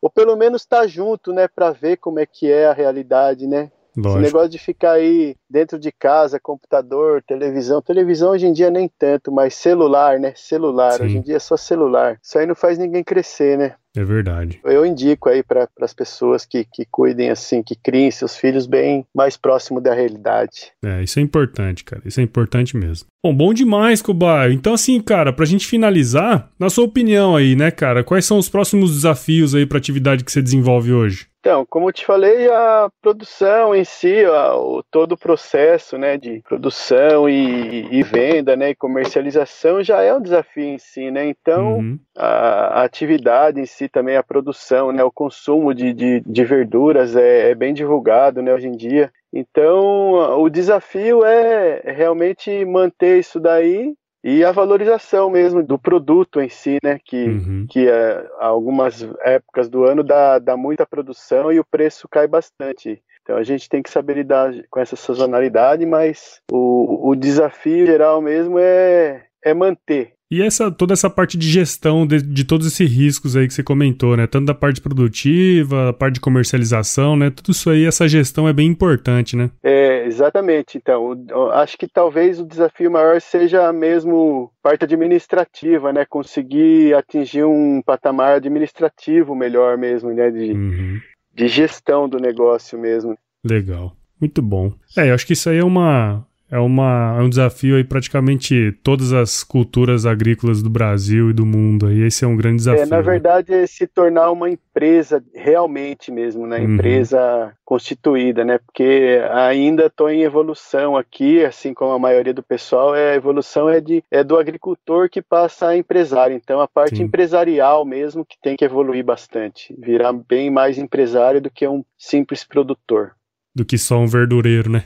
ou 0.00 0.08
pelo 0.08 0.36
menos 0.36 0.62
estar 0.62 0.86
junto, 0.86 1.32
né? 1.32 1.48
Pra 1.48 1.72
ver 1.72 1.96
como 1.96 2.20
é 2.20 2.26
que 2.26 2.50
é 2.50 2.66
a 2.66 2.72
realidade, 2.72 3.48
né? 3.48 3.70
Esse 3.92 4.00
Lógico. 4.00 4.22
negócio 4.22 4.48
de 4.48 4.58
ficar 4.58 4.92
aí 4.92 5.36
dentro 5.48 5.78
de 5.78 5.92
casa, 5.92 6.40
computador, 6.40 7.22
televisão. 7.22 7.82
Televisão 7.82 8.30
hoje 8.30 8.46
em 8.46 8.52
dia 8.52 8.70
nem 8.70 8.90
tanto, 8.98 9.30
mas 9.30 9.54
celular, 9.54 10.18
né? 10.18 10.32
Celular. 10.34 10.92
Sim. 10.92 11.04
Hoje 11.04 11.16
em 11.18 11.20
dia 11.20 11.36
é 11.36 11.38
só 11.38 11.56
celular. 11.56 12.18
Isso 12.22 12.38
aí 12.38 12.46
não 12.46 12.54
faz 12.54 12.78
ninguém 12.78 13.04
crescer, 13.04 13.58
né? 13.58 13.74
É 13.96 14.02
verdade. 14.04 14.58
Eu 14.64 14.86
indico 14.86 15.28
aí 15.28 15.42
para 15.42 15.68
as 15.80 15.92
pessoas 15.92 16.46
que, 16.46 16.64
que 16.64 16.86
cuidem 16.90 17.28
assim, 17.30 17.62
que 17.62 17.74
criem 17.76 18.10
seus 18.10 18.36
filhos 18.36 18.66
bem 18.66 19.06
mais 19.14 19.36
próximo 19.36 19.80
da 19.80 19.92
realidade. 19.92 20.72
É, 20.82 21.02
isso 21.02 21.18
é 21.18 21.22
importante, 21.22 21.84
cara. 21.84 22.02
Isso 22.06 22.18
é 22.18 22.22
importante 22.22 22.76
mesmo. 22.76 23.06
Bom, 23.24 23.34
bom 23.34 23.52
demais, 23.54 24.00
Cobaio. 24.02 24.52
Então, 24.52 24.74
assim, 24.74 25.00
cara, 25.00 25.32
pra 25.32 25.44
gente 25.44 25.66
finalizar, 25.66 26.50
na 26.58 26.68
sua 26.70 26.84
opinião 26.84 27.36
aí, 27.36 27.54
né, 27.54 27.70
cara, 27.70 28.02
quais 28.02 28.24
são 28.24 28.38
os 28.38 28.48
próximos 28.48 28.92
desafios 28.94 29.54
aí 29.54 29.64
pra 29.66 29.78
atividade 29.78 30.24
que 30.24 30.32
você 30.32 30.42
desenvolve 30.42 30.92
hoje? 30.92 31.26
Então, 31.38 31.66
como 31.68 31.88
eu 31.88 31.92
te 31.92 32.06
falei, 32.06 32.48
a 32.48 32.88
produção 33.02 33.74
em 33.74 33.84
si, 33.84 34.24
a- 34.24 34.56
o, 34.56 34.80
todo 34.90 35.12
o 35.12 35.18
processo 35.18 35.98
né, 35.98 36.16
de 36.16 36.40
produção 36.48 37.28
e, 37.28 37.88
e 37.90 38.02
venda 38.04 38.54
né, 38.56 38.70
e 38.70 38.74
comercialização 38.76 39.82
já 39.82 40.02
é 40.02 40.14
um 40.14 40.22
desafio 40.22 40.64
em 40.64 40.78
si, 40.78 41.10
né? 41.10 41.26
Então, 41.28 41.78
Uhum. 41.78 41.98
a, 42.16 42.80
a 42.80 42.84
atividade 42.84 43.60
em 43.60 43.66
si 43.66 43.81
também, 43.88 44.16
a 44.16 44.22
produção, 44.22 44.92
né, 44.92 45.02
o 45.02 45.10
consumo 45.10 45.74
de, 45.74 45.92
de, 45.92 46.20
de 46.20 46.44
verduras 46.44 47.16
é, 47.16 47.50
é 47.50 47.54
bem 47.54 47.72
divulgado 47.74 48.42
né, 48.42 48.52
hoje 48.52 48.68
em 48.68 48.72
dia. 48.72 49.12
Então, 49.32 50.40
o 50.40 50.48
desafio 50.50 51.24
é 51.24 51.82
realmente 51.86 52.64
manter 52.64 53.18
isso 53.18 53.40
daí 53.40 53.94
e 54.24 54.44
a 54.44 54.52
valorização 54.52 55.28
mesmo 55.28 55.62
do 55.62 55.78
produto 55.78 56.40
em 56.40 56.48
si, 56.48 56.78
né? 56.82 56.98
Que, 57.04 57.24
Uhum. 57.26 57.66
que 57.68 57.88
é, 57.88 58.24
algumas 58.38 59.02
épocas 59.20 59.68
do 59.68 59.84
ano 59.84 60.04
dá, 60.04 60.38
dá 60.38 60.56
muita 60.56 60.86
produção 60.86 61.50
e 61.50 61.58
o 61.58 61.64
preço 61.64 62.08
cai 62.08 62.28
bastante. 62.28 63.02
Então 63.22 63.36
a 63.36 63.42
gente 63.42 63.68
tem 63.68 63.82
que 63.82 63.90
saber 63.90 64.14
lidar 64.14 64.52
com 64.70 64.80
essa 64.80 64.96
sazonalidade, 64.96 65.86
mas 65.86 66.40
o, 66.50 67.08
o 67.08 67.16
desafio 67.16 67.86
geral 67.86 68.20
mesmo 68.20 68.58
é, 68.58 69.26
é 69.44 69.54
manter. 69.54 70.12
E 70.32 70.40
essa, 70.40 70.70
toda 70.70 70.94
essa 70.94 71.10
parte 71.10 71.36
de 71.36 71.46
gestão 71.46 72.06
de, 72.06 72.22
de 72.22 72.42
todos 72.42 72.66
esses 72.66 72.90
riscos 72.90 73.36
aí 73.36 73.46
que 73.46 73.52
você 73.52 73.62
comentou, 73.62 74.16
né? 74.16 74.26
Tanto 74.26 74.46
da 74.46 74.54
parte 74.54 74.80
produtiva, 74.80 75.90
a 75.90 75.92
parte 75.92 76.14
de 76.14 76.20
comercialização, 76.20 77.14
né? 77.14 77.28
Tudo 77.28 77.50
isso 77.50 77.68
aí, 77.68 77.84
essa 77.84 78.08
gestão 78.08 78.48
é 78.48 78.52
bem 78.54 78.66
importante, 78.66 79.36
né? 79.36 79.50
É, 79.62 80.06
exatamente. 80.06 80.78
Então, 80.78 81.18
acho 81.52 81.76
que 81.76 81.86
talvez 81.86 82.40
o 82.40 82.46
desafio 82.46 82.90
maior 82.90 83.20
seja 83.20 83.70
mesmo 83.74 84.50
parte 84.62 84.84
administrativa, 84.84 85.92
né? 85.92 86.06
Conseguir 86.06 86.94
atingir 86.94 87.44
um 87.44 87.82
patamar 87.84 88.36
administrativo 88.36 89.34
melhor 89.34 89.76
mesmo, 89.76 90.14
né? 90.14 90.30
De, 90.30 90.52
Uhum. 90.52 90.98
de 91.34 91.46
gestão 91.46 92.08
do 92.08 92.18
negócio 92.18 92.78
mesmo. 92.78 93.18
Legal. 93.44 93.94
Muito 94.18 94.40
bom. 94.40 94.72
É, 94.96 95.10
eu 95.10 95.14
acho 95.14 95.26
que 95.26 95.34
isso 95.34 95.50
aí 95.50 95.58
é 95.58 95.64
uma. 95.64 96.24
É, 96.52 96.58
uma, 96.58 97.16
é 97.18 97.22
um 97.22 97.30
desafio 97.30 97.76
aí 97.76 97.82
praticamente 97.82 98.72
todas 98.84 99.10
as 99.10 99.42
culturas 99.42 100.04
agrícolas 100.04 100.62
do 100.62 100.68
Brasil 100.68 101.30
e 101.30 101.32
do 101.32 101.46
mundo. 101.46 101.86
Aí 101.86 102.02
esse 102.02 102.26
é 102.26 102.28
um 102.28 102.36
grande 102.36 102.56
desafio. 102.56 102.82
É, 102.82 102.86
na 102.86 102.98
né? 102.98 103.02
verdade, 103.02 103.54
é 103.54 103.66
se 103.66 103.86
tornar 103.86 104.30
uma 104.30 104.50
empresa 104.50 105.24
realmente 105.34 106.12
mesmo, 106.12 106.46
né? 106.46 106.58
Uhum. 106.58 106.74
Empresa 106.74 107.54
constituída, 107.64 108.44
né? 108.44 108.58
Porque 108.58 109.18
ainda 109.32 109.86
estou 109.86 110.10
em 110.10 110.24
evolução 110.24 110.94
aqui, 110.94 111.42
assim 111.42 111.72
como 111.72 111.92
a 111.92 111.98
maioria 111.98 112.34
do 112.34 112.42
pessoal, 112.42 112.94
é, 112.94 113.12
a 113.12 113.16
evolução 113.16 113.70
é, 113.70 113.80
de, 113.80 114.04
é 114.10 114.22
do 114.22 114.36
agricultor 114.36 115.08
que 115.08 115.22
passa 115.22 115.68
a 115.68 115.76
empresário. 115.76 116.36
Então, 116.36 116.60
a 116.60 116.68
parte 116.68 116.98
Sim. 116.98 117.04
empresarial 117.04 117.82
mesmo 117.86 118.26
que 118.26 118.36
tem 118.42 118.56
que 118.56 118.64
evoluir 118.66 119.02
bastante, 119.02 119.74
virar 119.78 120.12
bem 120.12 120.50
mais 120.50 120.76
empresário 120.76 121.40
do 121.40 121.50
que 121.50 121.66
um 121.66 121.82
simples 121.96 122.44
produtor. 122.44 123.12
Do 123.54 123.64
que 123.64 123.76
só 123.76 123.98
um 123.98 124.06
verdureiro, 124.06 124.70
né? 124.70 124.84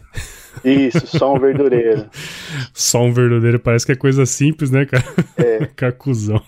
Isso, 0.65 1.07
só 1.07 1.35
um 1.35 1.39
verdureiro. 1.39 2.07
Só 2.73 3.03
um 3.03 3.13
verdureiro 3.13 3.59
parece 3.59 3.87
que 3.87 3.93
é 3.93 3.97
coisa 3.97 4.27
simples, 4.27 4.71
né, 4.71 4.87
cara? 4.87 5.05
É. 5.37 5.67
Cacuzão. 5.77 6.43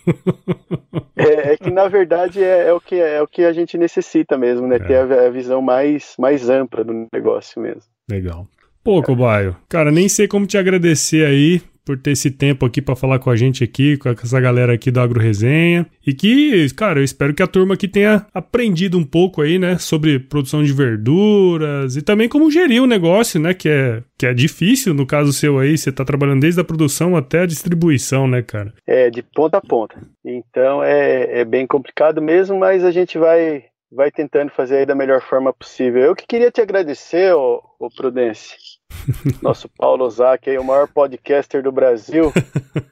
É, 1.17 1.53
é 1.53 1.57
que 1.57 1.71
na 1.71 1.89
verdade 1.89 2.43
é, 2.43 2.69
é 2.69 2.73
o 2.73 2.81
que 2.81 2.97
é 2.97 3.21
o 3.23 3.27
que 3.27 3.45
a 3.45 3.53
gente 3.53 3.77
necessita 3.77 4.37
mesmo, 4.37 4.67
né? 4.67 4.77
É. 4.77 4.79
Ter 4.79 4.97
a, 4.97 5.27
a 5.27 5.31
visão 5.31 5.61
mais 5.61 6.15
mais 6.19 6.49
ampla 6.49 6.85
do 6.85 7.07
negócio 7.13 7.61
mesmo. 7.61 7.83
Legal. 8.11 8.47
Pô, 8.83 9.03
Cobaio, 9.03 9.57
cara, 9.69 9.91
nem 9.91 10.09
sei 10.09 10.27
como 10.27 10.47
te 10.47 10.57
agradecer 10.57 11.27
aí 11.27 11.61
por 11.89 11.97
ter 11.97 12.11
esse 12.11 12.31
tempo 12.31 12.67
aqui 12.67 12.83
pra 12.83 12.95
falar 12.95 13.19
com 13.19 13.31
a 13.31 13.37
gente 13.37 13.65
aqui, 13.65 13.97
com 13.97 14.11
essa 14.11 14.39
galera 14.39 14.75
aqui 14.75 14.91
do 14.91 15.01
Agro 15.01 15.19
Resenha. 15.19 15.87
E 16.07 16.13
que, 16.13 16.67
cara, 16.75 17.01
eu 17.01 17.05
espero 17.05 17.33
que 17.33 17.43
a 17.43 17.47
turma 17.47 17.73
aqui 17.73 17.89
tenha 17.89 18.27
aprendido 18.35 18.99
um 18.99 19.05
pouco 19.05 19.41
aí, 19.41 19.59
né, 19.59 19.79
sobre 19.79 20.19
produção 20.19 20.63
de 20.63 20.71
verduras 20.71 21.97
e 21.97 22.03
também 22.03 22.29
como 22.29 22.51
gerir 22.51 22.83
o 22.83 22.87
negócio, 22.87 23.41
né, 23.41 23.55
que 23.55 23.71
é, 23.71 24.03
que 24.19 24.27
é 24.27 24.35
difícil 24.35 24.93
no 24.93 25.07
caso 25.07 25.33
seu 25.33 25.59
aí, 25.59 25.79
você 25.79 25.91
tá 25.91 26.05
trabalhando 26.05 26.43
desde 26.43 26.61
a 26.61 26.65
produção 26.65 27.17
até 27.17 27.41
a 27.41 27.47
distribuição, 27.47 28.29
né, 28.29 28.43
cara? 28.43 28.75
É 28.87 29.09
de 29.09 29.23
ponta 29.23 29.57
a 29.57 29.63
ponta. 29.63 29.97
Então 30.23 30.85
é, 30.85 31.41
é 31.41 31.45
bem 31.47 31.67
complicado 31.67 32.21
mesmo, 32.21 32.59
mas 32.59 32.85
a 32.85 32.91
gente 32.91 33.17
vai 33.17 33.65
vai 33.91 34.11
tentando 34.11 34.51
fazer 34.51 34.79
aí 34.79 34.87
da 34.87 34.95
melhor 34.95 35.23
forma 35.23 35.53
possível. 35.55 36.03
Eu 36.03 36.15
que 36.15 36.27
queria 36.27 36.51
te 36.51 36.61
agradecer, 36.61 37.35
ô, 37.35 37.63
ô 37.79 37.89
Prudence. 37.89 38.55
Nosso 39.43 39.69
Paulo 39.77 40.05
Ozaki 40.05 40.51
aí, 40.51 40.59
o 40.59 40.65
maior 40.65 40.89
podcaster 40.89 41.63
do 41.63 41.73
Brasil, 41.73 42.33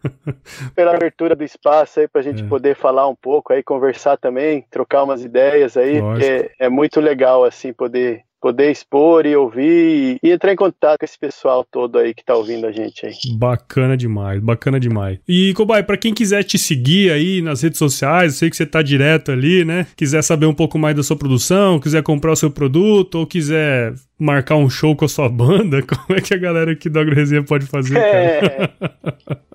pela 0.74 0.94
abertura 0.94 1.34
do 1.34 1.44
espaço 1.44 2.00
aí 2.00 2.08
pra 2.08 2.22
gente 2.22 2.42
É. 2.42 2.46
poder 2.46 2.76
falar 2.76 3.08
um 3.08 3.14
pouco 3.14 3.52
aí, 3.52 3.62
conversar 3.62 4.16
também, 4.16 4.64
trocar 4.70 5.04
umas 5.04 5.24
ideias 5.24 5.76
aí, 5.76 6.00
porque 6.00 6.50
é 6.58 6.68
muito 6.68 7.00
legal 7.00 7.44
assim 7.44 7.72
poder 7.72 8.22
poder 8.38 8.70
expor 8.70 9.26
e 9.26 9.34
ouvir 9.34 10.18
e, 10.22 10.28
e 10.28 10.30
entrar 10.30 10.52
em 10.52 10.56
contato 10.56 10.98
com 11.00 11.04
esse 11.04 11.18
pessoal 11.18 11.66
todo 11.68 11.98
aí 11.98 12.14
que 12.14 12.24
tá 12.24 12.34
ouvindo 12.36 12.66
a 12.66 12.70
gente 12.70 13.04
aí. 13.04 13.12
Bacana 13.36 13.96
demais, 13.96 14.38
bacana 14.40 14.78
demais. 14.78 15.18
E, 15.26 15.52
Cobai, 15.54 15.82
pra 15.82 15.96
quem 15.96 16.14
quiser 16.14 16.44
te 16.44 16.56
seguir 16.56 17.10
aí 17.10 17.42
nas 17.42 17.62
redes 17.62 17.78
sociais, 17.78 18.34
eu 18.34 18.38
sei 18.38 18.50
que 18.50 18.56
você 18.56 18.66
tá 18.66 18.82
direto 18.82 19.32
ali, 19.32 19.64
né? 19.64 19.86
Quiser 19.96 20.22
saber 20.22 20.46
um 20.46 20.54
pouco 20.54 20.78
mais 20.78 20.94
da 20.94 21.02
sua 21.02 21.16
produção, 21.16 21.80
quiser 21.80 22.04
comprar 22.04 22.30
o 22.30 22.36
seu 22.36 22.50
produto, 22.50 23.16
ou 23.16 23.26
quiser 23.26 23.94
marcar 24.18 24.56
um 24.56 24.68
show 24.68 24.96
com 24.96 25.04
a 25.04 25.08
sua 25.08 25.28
banda, 25.30 25.82
como 25.82 26.18
é 26.18 26.22
que 26.22 26.34
a 26.34 26.38
galera 26.38 26.72
aqui 26.72 26.88
do 26.88 26.98
AgroResenha 26.98 27.42
pode 27.42 27.66
fazer, 27.66 27.94
cara? 27.94 28.74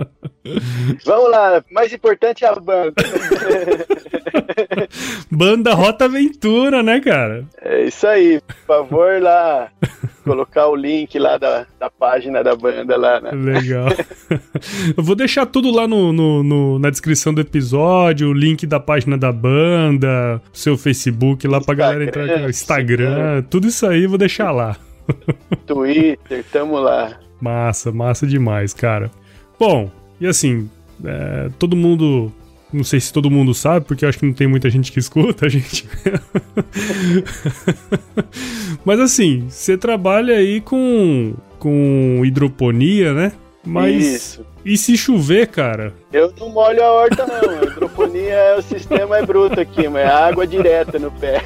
É. 0.06 0.12
Vamos 1.06 1.32
lá, 1.32 1.64
mais 1.72 1.94
importante 1.94 2.44
é 2.44 2.48
a 2.48 2.56
banda. 2.56 2.94
Banda 5.30 5.74
Rota 5.74 6.06
Aventura, 6.06 6.82
né, 6.82 7.00
cara? 7.00 7.46
É 7.62 7.84
isso 7.84 8.08
aí, 8.08 8.42
por 8.42 8.56
favor 8.66 9.22
lá 9.22 9.72
colocar 10.24 10.68
o 10.68 10.76
link 10.76 11.18
lá 11.20 11.38
da, 11.38 11.66
da 11.80 11.90
página 11.90 12.44
da 12.44 12.56
banda 12.56 12.96
lá, 12.98 13.20
né? 13.20 13.32
Legal. 13.32 13.88
Eu 14.98 15.04
vou 15.04 15.16
deixar 15.16 15.46
tudo 15.46 15.72
lá 15.72 15.88
no, 15.88 16.12
no- 16.14 16.44
no- 16.44 16.80
na 16.80 16.90
descrição 16.90 17.34
do 17.34 17.42
episódio, 17.42 18.30
o 18.30 18.34
link 18.34 18.66
da 18.66 18.80
página 18.80 19.18
da 19.18 19.32
banda, 19.32 20.42
seu 20.54 20.78
Facebook 20.78 21.48
lá 21.48 21.60
pra 21.62 21.74
galera 21.76 22.04
entrar 22.04 22.24
aqui, 22.26 22.34
Instagram, 22.50 22.50
Instagram, 22.50 23.42
tudo 23.50 23.68
isso 23.68 23.86
aí 23.86 24.04
eu 24.04 24.10
vou 24.10 24.18
deixar 24.18 24.52
lá. 24.52 24.76
Twitter, 25.66 26.44
tamo 26.52 26.80
lá. 26.80 27.18
Massa, 27.40 27.92
massa 27.92 28.26
demais, 28.28 28.74
cara. 28.74 29.10
Bom, 29.60 29.92
e 30.20 30.28
assim, 30.28 30.70
é, 31.04 31.50
todo 31.58 31.76
mundo. 31.76 32.32
Não 32.72 32.84
sei 32.84 33.00
se 33.02 33.12
todo 33.12 33.30
mundo 33.30 33.54
sabe, 33.54 33.86
porque 33.86 34.06
eu 34.06 34.10
acho 34.10 34.18
que 34.18 34.26
não 34.26 34.34
tem 34.34 34.48
muita 34.48 34.70
gente 34.70 34.92
que 34.92 35.00
escuta 35.00 35.46
a 35.46 35.50
gente. 35.50 35.88
Mas 38.86 39.00
assim, 39.00 39.48
você 39.50 39.78
trabalha 39.78 40.36
aí 40.38 40.62
com, 40.62 41.34
com 41.60 42.22
hidroponia, 42.24 43.14
né? 43.14 43.34
Mas. 43.64 44.04
Isso. 44.04 44.46
E 44.64 44.78
se 44.78 44.96
chover, 44.96 45.48
cara? 45.48 45.92
Eu 46.14 46.32
não 46.40 46.50
molho 46.50 46.84
a 46.84 46.92
horta 46.92 47.26
não, 47.26 47.50
a 47.50 47.64
hidroponia 47.64 48.34
é 48.34 48.56
o 48.56 48.62
sistema 48.62 49.18
é 49.18 49.26
bruto 49.26 49.60
aqui, 49.60 49.88
mas 49.88 50.04
é 50.04 50.08
água 50.08 50.46
direta 50.46 51.00
no 51.00 51.10
pé. 51.12 51.42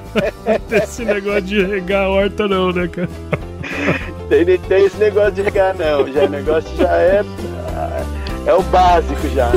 Esse 0.72 1.04
negócio 1.04 1.42
de 1.42 1.62
regar 1.62 2.06
a 2.06 2.08
horta, 2.08 2.48
não, 2.48 2.72
né, 2.72 2.88
cara? 2.88 3.08
Tem, 4.30 4.58
tem 4.58 4.84
esse 4.84 4.96
negócio 4.96 5.32
de 5.32 5.42
regar 5.42 5.74
não, 5.76 6.10
já 6.10 6.24
o 6.24 6.28
negócio 6.28 6.76
já 6.76 6.96
é 6.96 7.22
é 8.46 8.54
o 8.54 8.62
básico 8.62 9.28
já. 9.34 9.50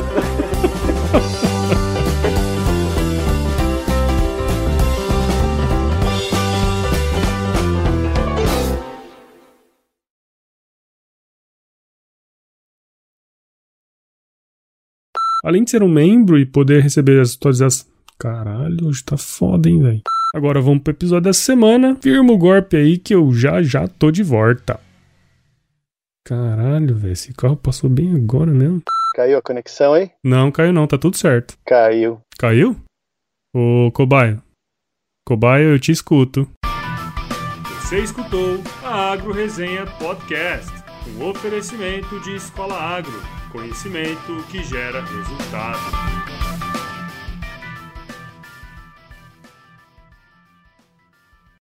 Além 15.43 15.63
de 15.63 15.71
ser 15.71 15.82
um 15.82 15.89
membro 15.89 16.38
e 16.38 16.45
poder 16.45 16.82
receber 16.82 17.19
as 17.19 17.36
atualizações. 17.36 17.89
Caralho, 18.17 18.88
hoje 18.88 19.04
tá 19.04 19.17
foda, 19.17 19.67
hein, 19.67 19.82
velho. 19.82 20.02
Agora 20.36 20.62
vamos 20.62 20.84
pro 20.84 20.93
episódio 20.93 21.24
da 21.24 21.34
semana. 21.34 21.97
Firma 22.00 22.32
o 22.32 22.38
golpe 22.38 22.78
aí 22.78 22.97
que 22.97 23.15
eu 23.15 23.34
já 23.34 23.62
já 23.62 23.88
tô 23.88 24.12
de 24.12 24.21
volta. 24.21 24.80
Caralho, 26.24 26.95
velho, 26.95 27.13
esse 27.13 27.34
carro 27.34 27.58
passou 27.58 27.89
bem 27.89 28.15
agora 28.15 28.52
mesmo. 28.52 28.82
Caiu 29.13 29.38
a 29.38 29.41
conexão 29.41 29.93
aí? 29.93 30.12
Não, 30.24 30.52
caiu 30.52 30.71
não, 30.71 30.88
tá 30.88 30.97
tudo 30.97 31.17
certo. 31.17 31.58
Caiu. 31.65 32.21
Caiu? 32.38 32.80
Ô, 33.54 33.91
cobaio. 33.91 34.41
Cobaio, 35.28 35.74
eu 35.74 35.80
te 35.80 35.91
escuto. 35.91 36.50
Você 37.82 38.00
escutou 38.00 38.62
a 38.84 39.12
Agro 39.12 39.34
Resenha 39.34 39.86
Podcast, 39.86 40.71
um 41.17 41.30
oferecimento 41.30 42.19
de 42.21 42.36
Escola 42.36 42.76
Agro, 42.76 43.21
conhecimento 43.52 44.41
que 44.50 44.63
gera 44.63 45.02
resultado. 45.02 46.40